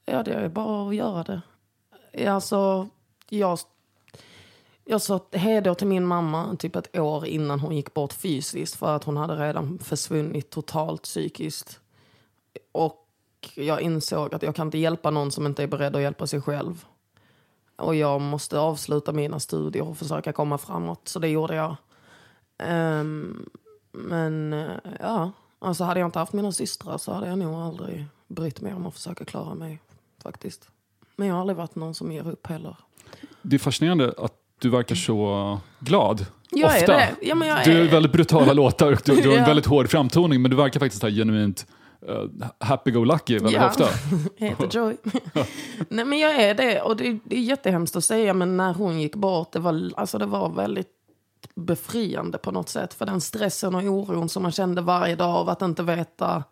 [0.04, 1.42] Ja, det är bara att göra det.
[2.30, 2.88] Alltså,
[3.28, 3.58] jag,
[4.84, 8.74] jag sa hej då till min mamma typ ett år innan hon gick bort fysiskt
[8.74, 11.80] för att hon hade redan försvunnit totalt psykiskt.
[12.72, 13.01] Och
[13.54, 16.40] jag insåg att jag kan inte hjälpa någon som inte är beredd att hjälpa sig
[16.40, 16.84] själv.
[17.76, 21.00] Och jag måste avsluta mina studier och försöka komma framåt.
[21.08, 21.76] Så det gjorde jag.
[22.58, 23.48] Ehm,
[23.92, 24.70] men eh,
[25.00, 28.74] ja, alltså hade jag inte haft mina systrar så hade jag nog aldrig brytt mig
[28.74, 29.78] om att försöka klara mig.
[30.22, 30.68] Faktiskt.
[31.16, 32.76] Men jag har aldrig varit någon som ger upp heller.
[33.42, 36.26] Det är fascinerande att du verkar så glad.
[36.50, 36.92] Jag är ofta.
[36.92, 37.14] det.
[37.22, 39.88] Ja, jag Du är- är väldigt brutala låtar och du, du har en väldigt hård
[39.90, 41.66] framtoning men du verkar faktiskt ha genuint
[42.08, 43.66] uh, happy-go-lucky väldigt Ja.
[43.66, 43.86] ofta.
[44.36, 44.96] heter Joy.
[45.88, 49.00] Nej men jag är det och det, det är jättehemskt att säga men när hon
[49.00, 50.90] gick bort det var, alltså, det var väldigt
[51.54, 52.94] befriande på något sätt.
[52.94, 56.44] För den stressen och oron som man kände varje dag av att inte veta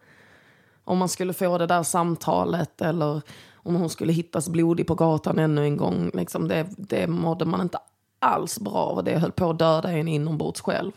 [0.84, 3.22] om man skulle få det där samtalet eller
[3.54, 6.10] om hon skulle hittas blodig på gatan ännu en gång.
[6.14, 7.78] Liksom det, det mådde man inte
[8.18, 10.92] alls bra av det höll på att döda en inombords själv.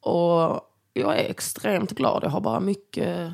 [0.00, 0.60] Och
[0.92, 2.24] jag är extremt glad.
[2.24, 3.32] Jag har bara mycket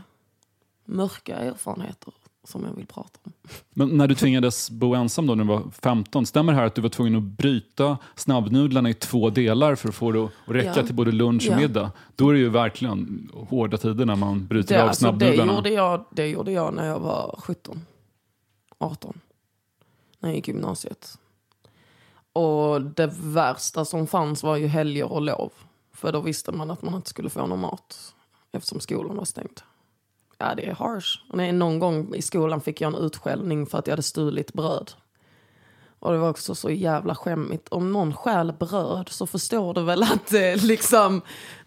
[0.96, 2.12] mörka erfarenheter
[2.44, 3.32] som jag vill prata om.
[3.70, 6.74] Men när du tvingades bo ensam då när du var 15, stämmer det här att
[6.74, 10.72] du var tvungen att bryta snabbnudlarna i två delar för att få det att räcka
[10.76, 10.86] Ja.
[10.86, 11.56] till både lunch och Ja.
[11.56, 11.90] middag?
[12.16, 15.54] Då är det ju verkligen hårda tider när man bryter Det, av alltså, det, snabbnudlarna.
[15.54, 17.80] gjorde jag, det gjorde jag när jag var 17,
[18.78, 19.20] 18.
[20.20, 21.18] När jag gick gymnasiet.
[22.32, 25.52] Och det värsta som fanns var ju helger och lov.
[25.94, 28.14] För då visste man att man inte skulle få någon mat.
[28.52, 29.60] Eftersom skolan var stängd.
[30.48, 31.18] Ja, det är harsh.
[31.30, 34.52] Och nej, någon gång i skolan fick jag en utskällning för att jag hade stulit
[34.52, 34.90] bröd.
[35.98, 37.68] Och det var också så jävla skämmigt.
[37.68, 41.20] Om någon stjäl bröd så förstår du väl att det liksom...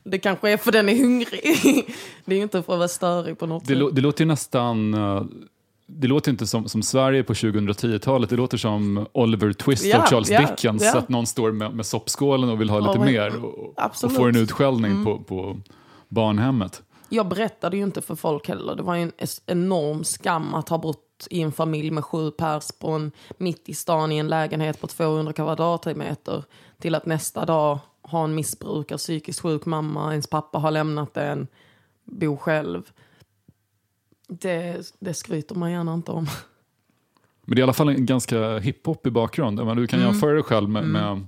[0.04, 1.96] Det kanske är för den är hungrig.
[2.26, 3.96] Det är ju inte för att vara störig på något Det, sätt.
[3.96, 4.94] det låter ju nästan...
[4.94, 5.24] eh,
[5.88, 10.08] Det låter inte som, som Sverige på 2010-talet, det låter som Oliver Twist Ja, och
[10.10, 10.84] Charles ja, Dickens.
[10.84, 10.98] ja.
[10.98, 14.12] Att någon står med, med soppskålen och vill ha lite Ja, men- mer och, och
[14.12, 15.04] får en utskällning Mm.
[15.06, 15.58] på, på
[16.10, 16.82] barnhemmet.
[17.10, 18.76] Jag berättade ju inte för folk heller.
[18.76, 19.12] Det var en
[19.46, 23.74] enorm skam att ha bott i en familj med sju pers på en, mitt i
[23.74, 26.44] stan i en lägenhet på 200 kvadratmeter
[26.80, 31.48] till att nästa dag ha en missbrukare, psykiskt sjuk mamma, ens pappa har lämnat en,
[32.06, 32.84] bo själv.
[34.28, 36.28] Det, det skryter man gärna inte om.
[37.46, 39.58] Men det är i alla fall en ganska hiphop i bakgrund.
[39.78, 40.12] Du kan Mm.
[40.12, 40.92] jämföra dig själv med, Mm.
[40.92, 41.28] med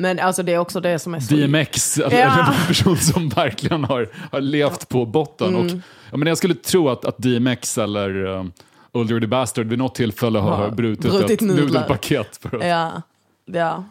[0.00, 1.34] Men alltså det är också det som är så...
[1.34, 2.54] DMX, alltså, Ja.
[2.54, 5.48] en person som verkligen har, har levt på botten.
[5.48, 5.66] Mm.
[5.66, 5.72] Och,
[6.10, 8.52] ja, men jag skulle tro att, att DMX eller um,
[8.92, 12.36] Old Dirty Bastard vid något tillfälle har, Har har brutit, brutit ett nudelpaket.
[12.36, 13.02] För att, Ja,
[13.44, 13.84] ja.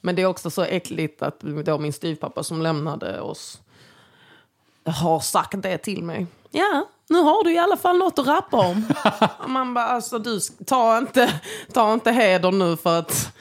[0.00, 3.60] Men det är också så äckligt att då min styvpappa som lämnade oss
[4.84, 6.26] har sagt det till mig.
[6.50, 8.86] Ja, nu har du i alla fall något att rappa om.
[9.46, 11.40] Man bara, alltså du, ta inte,
[11.72, 13.32] ta inte heder nu för att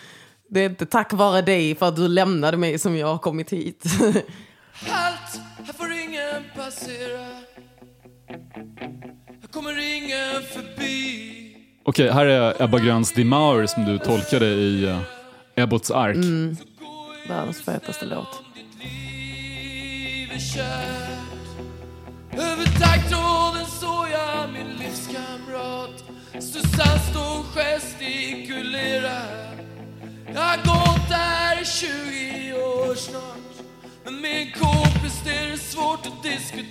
[0.50, 3.54] det är inte tack vare dig för att du lämnade mig som jag har kommit
[3.54, 3.84] hit.
[4.74, 7.26] Halt, här får ingen passera
[9.42, 11.30] Här kommer ingen förbi
[11.84, 15.02] Okej, här är Ebba Gröns Die Mauer som du tolkade i uh,
[15.56, 16.16] Ebbots ark.
[16.16, 16.58] Mm.
[17.28, 18.44] Världens fetaste låt.
[22.34, 26.04] Över taggtråden såg jag min livskamrat
[26.40, 29.22] Susanne stod gestikulera
[30.34, 33.66] jag har gått där i 20 år snart.
[34.04, 36.70] Men med en kompis det är det svårt att diskutera.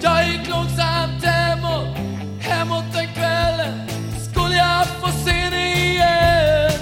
[0.00, 1.96] Jag gick långsamt hemåt,
[2.40, 3.88] hemåt den kvällen.
[4.30, 6.72] Skulle jag få se dig igen?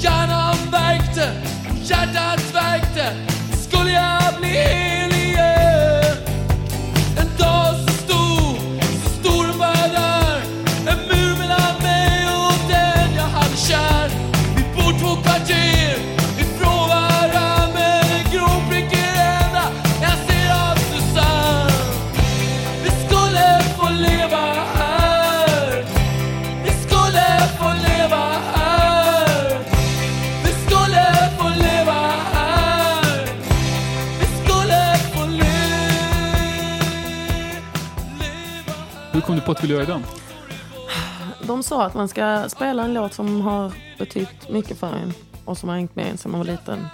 [0.00, 1.52] Hjärnan värkte
[1.92, 3.16] hjärtat värkte.
[3.68, 5.11] Skulle jag bli hel
[39.52, 40.04] Hur kom du göra den?
[41.46, 45.12] De sa att man ska spela en låt som har betytt mycket för en
[45.44, 46.86] och som har hängt med en sedan man var liten.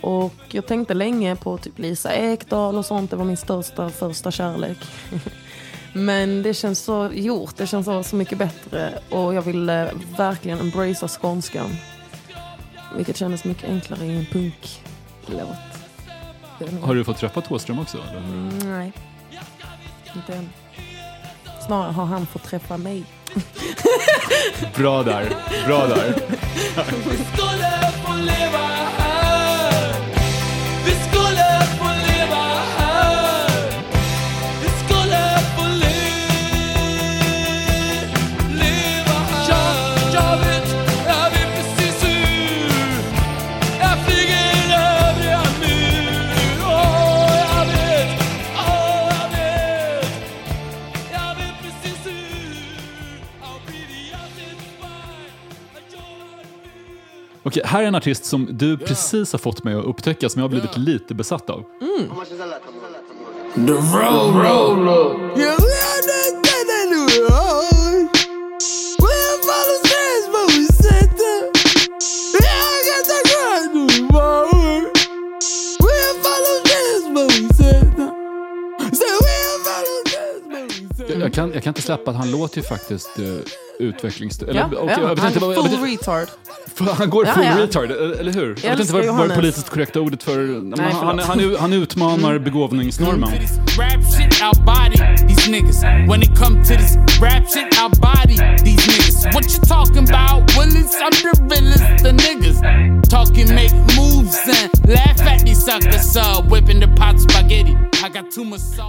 [0.00, 3.10] Och jag tänkte länge på typ Lisa Ekdahl och sånt.
[3.10, 4.78] Det var min största första kärlek.
[5.92, 7.56] Men det känns så gjort.
[7.56, 8.98] Det känns så, så mycket bättre.
[9.10, 11.76] Och jag ville verkligen embracea skånskan.
[12.96, 15.56] Vilket kändes mycket enklare i en punklåt.
[16.82, 17.98] Har du fått träffa Thåström också?
[17.98, 18.18] Eller?
[18.18, 18.92] Mm, nej,
[20.14, 20.48] inte än.
[21.66, 23.04] Snarare har han fått träffa mig.
[24.76, 25.28] Bra där,
[25.66, 26.14] bra där.
[57.64, 60.50] Här är en artist som du precis har fått mig att upptäcka som jag har
[60.50, 61.64] blivit lite besatt av.
[63.54, 65.38] The roll roller.
[65.38, 65.56] Yeah,
[81.26, 83.38] Jag, jag, kan, jag kan inte släppa att han låter ju faktiskt uh,
[83.78, 84.48] utvecklingsstörd.
[84.48, 86.28] Ja, Eller, ja, jag han inte vad- jag vet full inte- retard.
[86.98, 87.58] Han går Ja, full ja.
[87.58, 88.56] retard, eller eller hur?
[88.62, 90.38] Jag vet inte vad, vad är det politiskt korrekta ordet för...
[90.62, 93.30] Nej, han, han, han, han utmanar begåvningsnormen.
[93.78, 94.02] Rap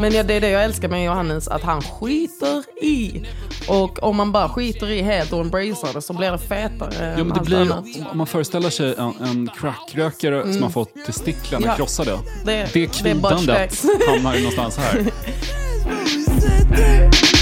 [0.01, 3.26] Men ja, det är det jag älskar med Johannes, att han skiter i.
[3.68, 7.24] Och om man bara skiter i helt och embracear det så blir det fetare Ja,
[7.24, 7.86] men det blir, annat.
[8.11, 10.63] om man föreställer sig en, en crackrökare som Mm.
[10.63, 11.76] har fått testiklarna Ja.
[11.76, 12.18] krossade.
[12.45, 15.05] Det- Det, kvidandet hamnar ju någonstans här.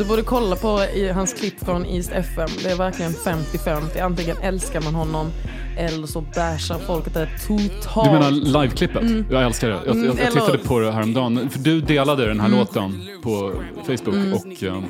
[0.00, 2.48] Du borde kolla på i hans klipp från East FM.
[2.62, 4.00] Det är verkligen 50-50.
[4.02, 5.30] Antingen älskar man honom
[5.76, 8.06] eller så bashar folket det totalt.
[8.06, 9.02] Du menar liveklippet?
[9.02, 9.26] Mm.
[9.30, 9.74] Jag älskar det.
[9.74, 11.50] Jag, jag, Mm, jag eller- tittade på det häromdagen.
[11.50, 12.58] För du delade den här Mm.
[12.58, 13.52] låten på
[13.86, 14.32] Facebook Mm.
[14.32, 14.84] och ehm,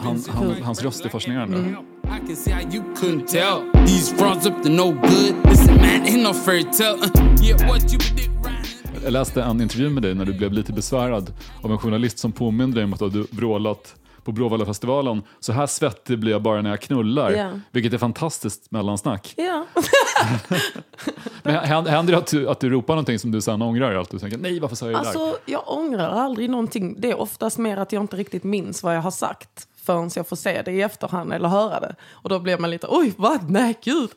[0.00, 1.56] han, han, hans röst är fascinerande.
[1.56, 1.76] Mm.
[2.04, 3.86] I can see how you couldn't tell.
[3.86, 5.34] These frauds up to no good.
[5.50, 6.94] Listen, man, ain't no fairy tale.
[6.94, 8.59] Uh, yeah, what you predict right
[9.04, 11.32] Jag läste en intervju med dig när du blev lite besvärad
[11.62, 13.94] av en journalist som påminde dig om att du hade vrålat
[14.24, 15.22] på Bråvallafestivalen.
[15.40, 17.30] Så här svettig blir jag bara när jag knullar.
[17.30, 17.50] Ja.
[17.70, 19.34] Vilket är fantastiskt mellansnack.
[19.36, 19.66] Ja.
[21.42, 23.94] Men hä- händer det att du, att du ropar någonting som du sen ångrar?
[23.94, 25.20] Att du tänker nej varför sa jag det där?
[25.20, 26.96] Alltså, jag ångrar aldrig någonting.
[26.98, 30.28] Det är oftast mer att jag inte riktigt minns vad jag har sagt förrän jag
[30.28, 31.94] får se det i efterhand eller höra det.
[32.10, 34.10] Och då blir man lite, oj vad, nej gud.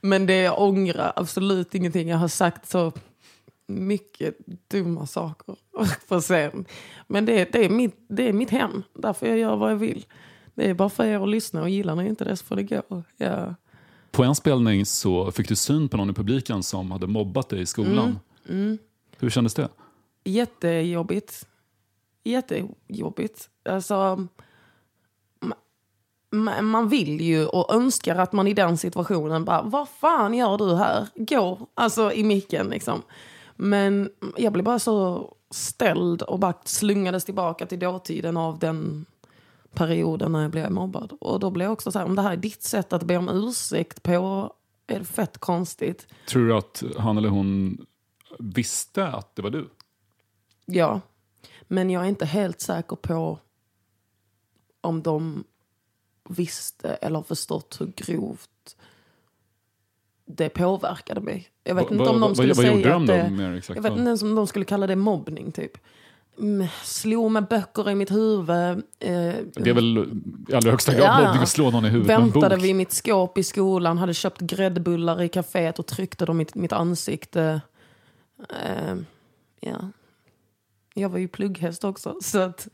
[0.00, 2.08] Men det jag ångrar absolut ingenting.
[2.08, 2.92] Jag har sagt så
[3.70, 4.36] mycket
[4.68, 5.56] dumma saker
[6.08, 6.64] på scen.
[7.06, 10.06] Men det, det, är mitt, det är mitt hem, därför jag gör vad jag vill.
[10.54, 12.62] Det är bara för er att lyssna och gillar ni inte det så får det
[12.62, 13.02] gå.
[13.16, 13.54] Ja.
[14.10, 17.60] På en spelning så fick du syn på någon i publiken som hade mobbat dig
[17.60, 18.18] i skolan.
[18.48, 18.78] Mm, mm.
[19.18, 19.68] Hur kändes det?
[20.24, 21.46] Jättejobbigt.
[22.24, 23.48] Jättejobbigt.
[23.64, 24.26] Alltså,
[26.30, 30.58] ma- man vill ju och önskar att man i den situationen bara, vad fan gör
[30.58, 31.08] du här?
[31.14, 33.02] Gå, alltså i micken liksom.
[33.62, 39.06] Men jag blev bara så ställd och bara slungades tillbaka till dåtiden av den
[39.72, 41.12] perioden när jag blev mobbad.
[41.20, 43.16] Och då blev jag också så här, om det här är ditt sätt att be
[43.16, 44.52] om ursäkt på,
[44.86, 46.06] är det fett konstigt.
[46.28, 47.86] Tror du att han eller hon
[48.38, 49.68] visste att det var du?
[50.66, 51.00] Ja,
[51.62, 53.38] men jag är inte helt säker på
[54.80, 55.44] om de
[56.28, 58.76] visste eller förstått hur grovt
[60.24, 61.49] det påverkade mig.
[61.70, 63.12] Jag vet Va- inte va- om de vad- skulle vad säga gjorde de att då,
[63.12, 63.62] det?
[63.74, 65.72] Jag vet inte ens om de skulle kalla det mobbning typ.
[66.38, 68.50] Mm, Slog med böcker i mitt huvud.
[68.50, 69.98] Eh, Det är väl
[70.48, 71.24] i allra högsta grad Ja.
[71.24, 72.64] mobbning att slå någon i huvudet med en Väntade bok.
[72.64, 76.54] vid mitt skåp i skolan, hade köpt gräddbullar i kaféet och tryckte dem i mitt,
[76.54, 77.60] mitt ansikte.
[78.50, 78.94] Eh,
[79.60, 79.90] ja.
[80.94, 82.68] Jag var ju plugghäst också, så att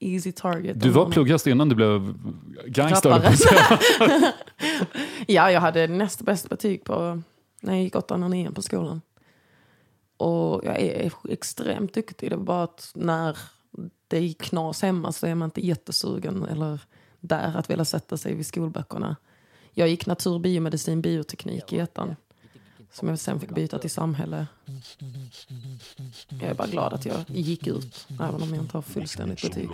[0.00, 0.80] easy target.
[0.80, 2.14] Du var plugghäst innan du blev
[2.66, 3.10] gangster.
[3.10, 3.40] att
[5.26, 7.22] ja, jag hade näst bäst betyg på,
[7.60, 9.00] när jag gick åttan och nian på skolan.
[10.16, 12.30] Och jag är extremt duktig.
[12.30, 13.38] Det var bara att när
[14.08, 16.80] det gick knas hemma så är man inte jättesugen eller
[17.20, 19.16] där att vilja sätta sig vid skolböckerna.
[19.72, 22.16] Jag gick natur, biomedicin, bioteknik i ettan.
[22.92, 24.46] Som jag sen fick byta till samhälle.
[26.28, 29.68] Jag är bara glad att jag gick ut, även om jag inte har fullständigt betyg.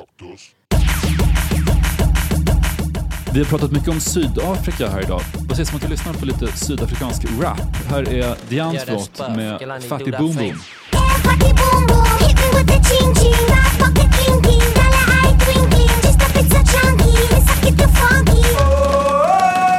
[3.34, 5.20] Vi har pratat mycket om Sydafrika här idag.
[5.48, 7.60] Vad sägs om att vi lyssnar på lite sydafrikansk rap?
[7.90, 10.60] Här är Dians låt med Fatty Boom Boom.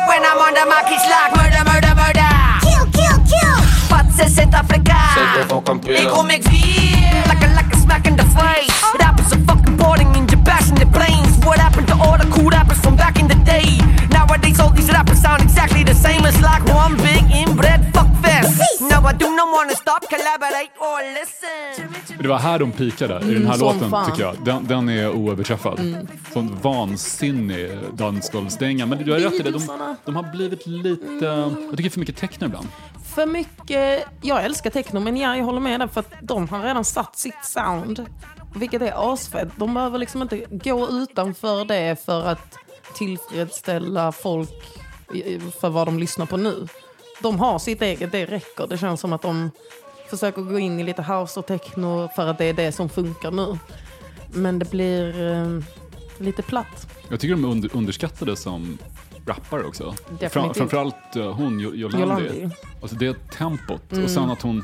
[0.10, 2.32] When I'm on the mark, it's like murder, murder, murder.
[2.66, 3.60] Kill, kill, kill.
[3.90, 4.28] What's a
[7.30, 8.96] like a like a smack in the face.
[8.96, 11.46] It happens to fucking boarding in your passenger planes.
[11.46, 12.15] What happened to all
[22.22, 24.12] Det var här de pikade, i den Mm, här som låten fan.
[24.12, 24.36] tycker jag.
[24.46, 25.80] Den, den är oöverträffad.
[25.80, 26.08] Mm.
[26.34, 28.86] Sån vansinnig dansgolvsdänga.
[28.86, 31.26] Men du har rätt i det, de, de har blivit lite...
[31.70, 32.68] Jag tycker för mycket techno ibland.
[33.16, 36.62] För mycket, jag älskar techno men ja, jag håller med där för att de har
[36.64, 38.06] redan satt sitt sound.
[38.56, 39.48] Vilket är asfett.
[39.56, 42.58] De behöver liksom inte gå utanför det för att
[42.94, 44.50] tillfredsställa folk
[45.62, 46.68] för vad de lyssnar på nu.
[47.22, 48.68] De har sitt eget, det räcker.
[48.68, 49.52] Det känns som att de
[50.10, 53.32] försöker gå in i lite house och techno för att det är det som funkar
[53.32, 53.58] nu.
[54.34, 55.60] Men det blir eh,
[56.18, 56.88] lite platt.
[57.10, 58.78] Jag tycker de under, underskattade som
[59.26, 59.96] rappare också.
[60.32, 62.00] Fram, framförallt uh, hon, Jolandi.
[62.00, 62.50] Jolandi.
[62.82, 64.04] Alltså det tempot Mm.
[64.04, 64.64] och sen att hon...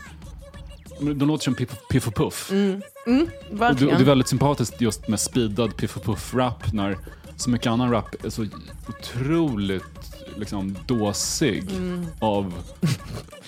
[0.99, 2.51] De låter som Piff, piff och Puff.
[2.51, 2.81] Mm.
[3.07, 6.97] Mm, Och det, och det är väldigt sympatiskt just med speedad Piff och Puff-rap när
[7.35, 8.45] så mycket annan rap är så
[8.89, 12.05] otroligt liksom, dåsig Mm.
[12.19, 12.53] av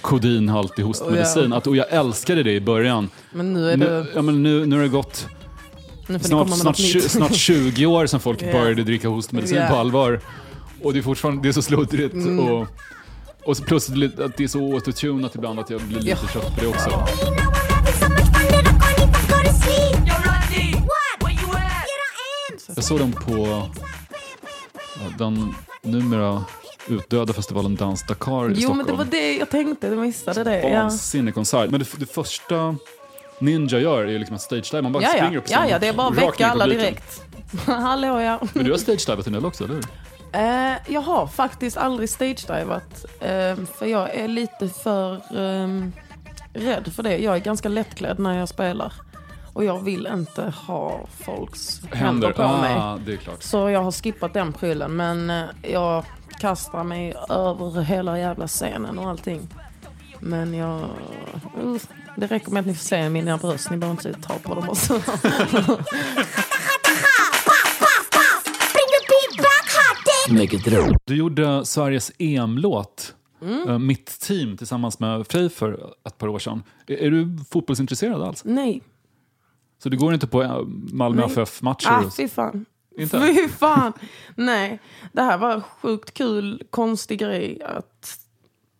[0.01, 1.53] kodinhaltig hostmedicin.
[1.53, 3.09] Att, och jag älskade det i början.
[3.34, 4.05] Men nu är nu, det...
[4.15, 5.27] ja, men nu, nu har det gått
[6.07, 8.51] Nu snart, snart, snart 20 år sedan folk Ja.
[8.51, 9.67] började dricka hostmedicin Ja.
[9.67, 10.19] på allvar.
[10.81, 12.13] Och det är fortfarande det är så sluddrigt.
[12.13, 12.39] Mm.
[12.39, 12.67] Och,
[13.45, 16.27] och så plus att det är så autotunat ibland att jag blir lite Ja.
[16.31, 17.05] trött på det också.
[22.75, 23.67] Jag såg dem på
[25.17, 26.43] den numera
[26.88, 28.77] utdöda festivalen Dans Dakar i Jo, Stockholm.
[28.77, 29.88] men det var det jag tänkte.
[29.88, 30.69] Jag missade det.
[30.69, 30.81] Ja.
[30.81, 31.69] Vansinnig konsert.
[31.69, 32.75] Men det, det första
[33.39, 35.38] Ninja gör är liksom att stage Man bara Ja, springer ja.
[35.39, 37.21] upp på ja, scenen ja, det är bara att väcka alla direkt.
[37.65, 38.39] Hallå ja.
[38.53, 39.84] Men du har stage-divat en del också, eller hur?
[40.31, 43.05] Eh, jag har faktiskt aldrig stage-divat.
[43.19, 45.67] Eh, för jag är lite för eh,
[46.53, 47.17] rädd för det.
[47.17, 48.93] Jag är ganska lättklädd när jag spelar.
[49.53, 52.31] Och jag vill inte ha folks händer, Händer.
[52.31, 53.19] på Ah, mig.
[53.39, 54.95] Så jag har skippat den prylen.
[54.95, 56.03] Men eh, jag
[56.43, 59.41] kastar mig över hela jävla scenen och allting.
[60.19, 60.79] Men jag...
[61.63, 61.77] Uh,
[62.17, 63.71] det räcker med att ni får se mina bröst.
[63.71, 65.01] Ni behöver inte ta på dem också.
[71.05, 73.69] Du gjorde Sveriges EM-låt, Mm.
[73.69, 76.63] eh, Mitt team, tillsammans med Frej för ett par år sedan.
[76.87, 78.41] Är, du fotbollsintresserad alls?
[78.45, 78.81] Nej.
[79.83, 80.61] Så du går inte på eh,
[80.93, 81.25] Malmö.
[81.25, 81.89] FF-matcher?
[81.91, 82.65] Ah, fy fan.
[82.97, 83.19] Inte?
[83.19, 83.93] Fy fan.
[84.35, 84.79] Nej,
[85.11, 87.61] det här var en sjukt kul, konstig grej.
[87.65, 88.19] Att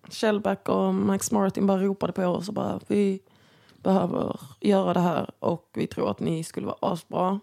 [0.10, 3.20] Shellback och Max Martin bara ropade på oss och bara vi
[3.84, 7.40] behöver göra det här och vi tror att ni skulle vara asbra.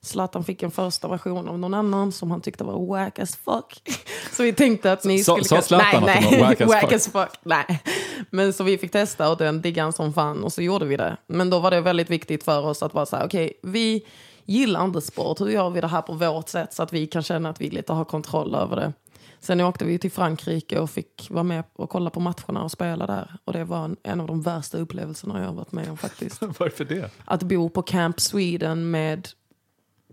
[0.00, 3.82] Zlatan fick en första version av någon annan som han tyckte var wack as fuck.
[4.32, 5.44] Så vi tänkte att ni skulle...
[5.44, 6.92] sa Zlatan nej, att nej, var wack as fuck?
[6.92, 7.40] as fuck?
[7.42, 7.82] Nej.
[8.30, 10.96] Men så vi fick testa och den diggade han som fan och så gjorde vi
[10.96, 11.16] det.
[11.26, 14.06] Men då var det väldigt viktigt för oss att vara så här, okej, vi
[14.48, 15.40] gillar inte sport.
[15.40, 17.70] Hur gör vi det här på vårt sätt så att vi kan känna att vi
[17.70, 18.92] lite har kontroll över det?
[19.40, 23.06] Sen åkte vi till Frankrike och fick vara med och kolla på matcherna och spela
[23.06, 23.36] där.
[23.44, 26.42] Och det var en, en av de värsta upplevelserna jag har varit med om faktiskt.
[26.58, 27.10] Varför det?
[27.24, 29.28] Att bo på Camp Sweden med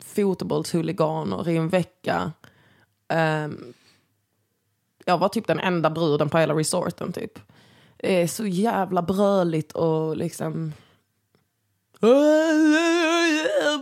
[0.02, 2.32] fotbollshuliganer i en vecka.
[3.08, 3.74] Ehm,
[5.06, 7.40] jag var typ den enda bruden på hela resorten typ.
[7.98, 10.74] Det är så jävla bröligt och liksom...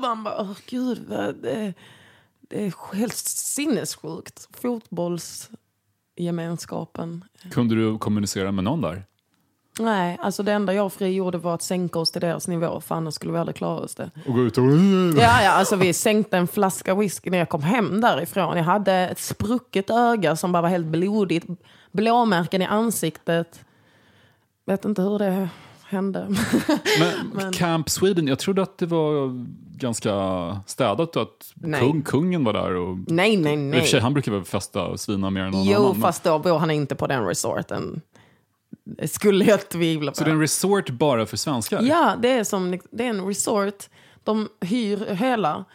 [0.01, 1.73] Man bara, åh gud, vad det,
[2.41, 4.47] det är helt sinnessjukt.
[4.61, 7.23] Fotbollsgemenskapen.
[7.51, 9.05] Kunde du kommunicera med någon där?
[9.79, 12.81] Nej, alltså det enda jag och Fri gjorde var att sänka oss till deras nivå,
[12.81, 14.11] för annars skulle vi aldrig klara oss det.
[14.27, 14.63] Och gå ut och...
[15.17, 18.57] Ja, ja, alltså vi sänkte en flaska whisky när jag kom hem därifrån.
[18.57, 21.45] Jag hade ett sprucket öga som bara var helt blodigt.
[21.91, 23.65] Blåmärken i ansiktet.
[24.65, 25.49] Vet inte hur det
[25.93, 26.27] hände.
[26.99, 29.45] Men, Men- Camp Sweden, jag trodde att det var
[29.77, 30.13] ganska
[30.67, 31.79] städat och att Nej.
[31.79, 32.75] kung, kungen var där.
[32.75, 34.01] Och, Nej, nej, I och för sig, nej.
[34.01, 35.91] han brukar väl festa och svina mer än någon Jo, annan.
[35.91, 38.01] men- fast då bor han inte på den resorten.
[39.05, 40.17] Skulle jag tvivla på.
[40.17, 41.81] Så det är en resort bara för svenskar?
[41.81, 43.89] Ja, det är, som, det är en resort.
[44.23, 45.65] De hyr hela.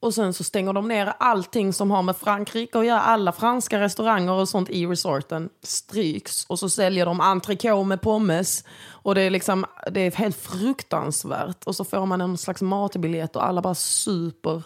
[0.00, 3.00] Och sen så stänger de ner allting som har med Frankrike att göra.
[3.00, 6.44] Alla franska restauranger och sånt i resorten stryks.
[6.44, 8.64] Och så säljer de entrecote med pommes.
[8.88, 11.64] Och det är, liksom, det är helt fruktansvärt.
[11.64, 14.62] Och så får man en slags matbiljett och alla bara super.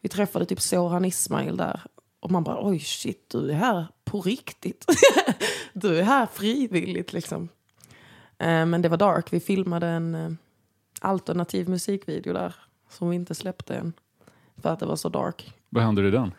[0.00, 1.80] Vi träffade typ Soran Ismail där.
[2.20, 4.84] Och man bara, oj shit, du är här på riktigt.
[5.72, 7.48] du är här frivilligt liksom.
[8.38, 9.32] Eh, men det var dark.
[9.32, 10.30] Vi filmade en eh,
[11.00, 12.54] alternativ musikvideo där.
[12.90, 13.92] Som vi inte släppte än.
[14.62, 15.54] För att det var så dark.
[15.68, 16.34] Vad händer i den?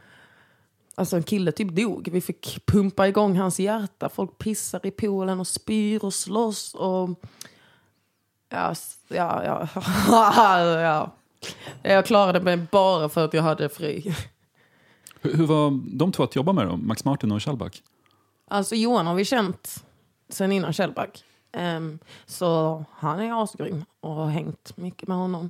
[0.95, 2.09] Alltså en kille typ dog.
[2.11, 4.09] Vi fick pumpa igång hans hjärta.
[4.09, 6.74] Folk pissar i poolen och spyr och slåss.
[6.74, 7.09] Och...
[8.49, 8.74] Ja,
[9.07, 9.68] ja, ja.
[10.82, 11.11] ja.
[11.82, 14.15] Jag klarade mig bara för att jag hade fri.
[15.22, 16.78] Hur, hur var de två att jobba med då?
[16.78, 17.84] Max Martin och Kjellback?
[18.47, 19.86] Alltså Johan har vi känt
[20.30, 21.24] sen innan Kjellback.
[21.51, 25.49] Ehm, så han är asgrym och har hängt mycket med honom.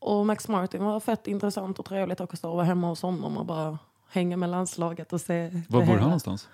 [0.00, 3.46] Och Max Martin var fett intressant och trevligt också att vara hemma hos honom och
[3.46, 3.78] bara
[4.10, 6.48] hänga med landslaget och se Var bor han någonstans?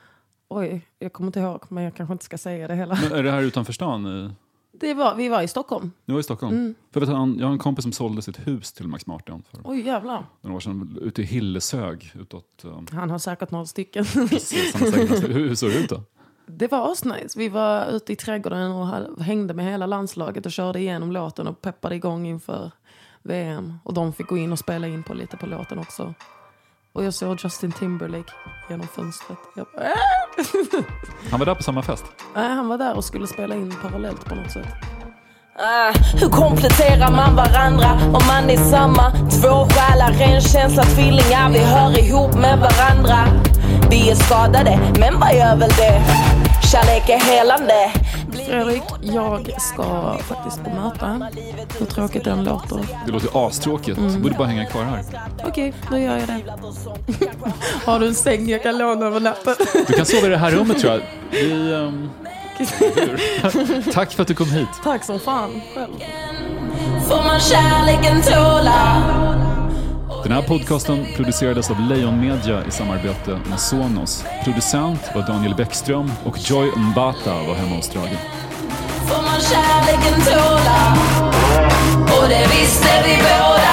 [0.49, 2.99] Oj, jag kommer inte ihåg men jag kanske inte ska säga det hela.
[3.03, 4.35] Men är det här utanför stan?
[4.73, 5.93] Det var, vi var i Stockholm.
[6.05, 6.57] Nu var i Stockholm.
[6.57, 6.75] Mm.
[6.93, 9.61] För vet, han, jag har en kompis som sålde sitt hus till Max Martin för
[9.65, 10.27] Oj jävlar.
[10.41, 10.99] några år sedan.
[11.03, 12.13] Ute i Hillesög.
[12.15, 14.05] Utåt, um, Han har säkert några stycken.
[14.05, 16.03] precis, han har säkert- hur, hur såg det ut då?
[16.47, 17.39] Det var asnice.
[17.39, 21.61] Vi var ute i trädgården och hängde med hela landslaget och körde igenom låten och
[21.61, 22.71] peppade igång inför
[23.27, 23.79] VM.
[23.85, 26.15] Och de fick gå in och spela in på lite på låten också.
[26.93, 28.33] Och jag såg Justin Timberlake
[28.71, 29.39] genom fönstret.
[29.57, 30.83] Jag bara, "Äh!"
[31.31, 32.05] Han var där på samma fest.
[32.35, 34.67] Nej, han var där och skulle spela in parallellt på något sätt.
[35.59, 39.11] Ah, hur kompletterar man varandra om man är samma?
[39.11, 41.51] Två själar, ren känsla, tvillingar.
[41.51, 43.17] Vi hör ihop med varandra.
[43.91, 46.03] Vi är skadade, men vad gör väl det?
[46.73, 47.93] Kärlek är helande.
[48.47, 51.31] Fredrik, jag ska faktiskt på möte.
[51.79, 52.79] Hur tråkigt den låter.
[53.07, 53.99] Det låter astråkigt.
[53.99, 54.15] Mm.
[54.15, 55.05] Du borde bara hänga kvar här.
[55.47, 56.41] Okej, då gör jag det.
[57.85, 59.55] Har du en säng jag kan låna över natten?
[59.87, 61.01] Du kan sova i det här rummet tror jag.
[61.31, 62.11] Vi, um?
[63.93, 64.69] Tack för att du kom hit.
[64.85, 65.93] Tack som fan själv.
[67.09, 69.46] Får man kärleken tåla?
[70.27, 74.25] Den här podcasten producerades av Lejon Media i samarbete med Sonos.
[74.45, 78.19] Producent var Daniel Bäckström och Joy Mbata var hemma hos Drage.
[79.07, 80.97] Får man kärleken tåla?
[82.19, 83.66] Och det visste vi båda.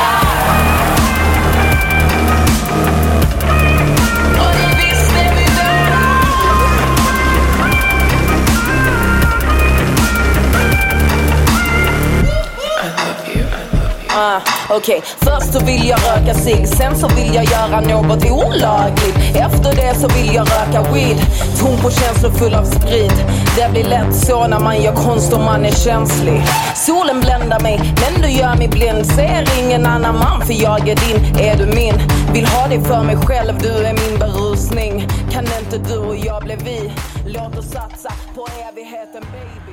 [14.75, 19.17] Okej, Okej, först så vill jag röka cigg, sen så vill jag göra något olagligt.
[19.35, 21.17] Efter det så vill jag röka weed,
[21.59, 23.13] tom på känslor full av sprit.
[23.57, 26.41] Det blir lätt så när man gör konst och man är känslig.
[26.75, 29.05] Solen bländar mig, men du gör mig blind.
[29.05, 31.95] Ser ingen annan man för jag är din, är du min?
[32.33, 35.07] Vill ha dig för mig själv, du är min berusning.
[35.31, 36.91] Kan inte du och jag bli vi?
[37.25, 39.72] Låt oss satsa på evigheten baby.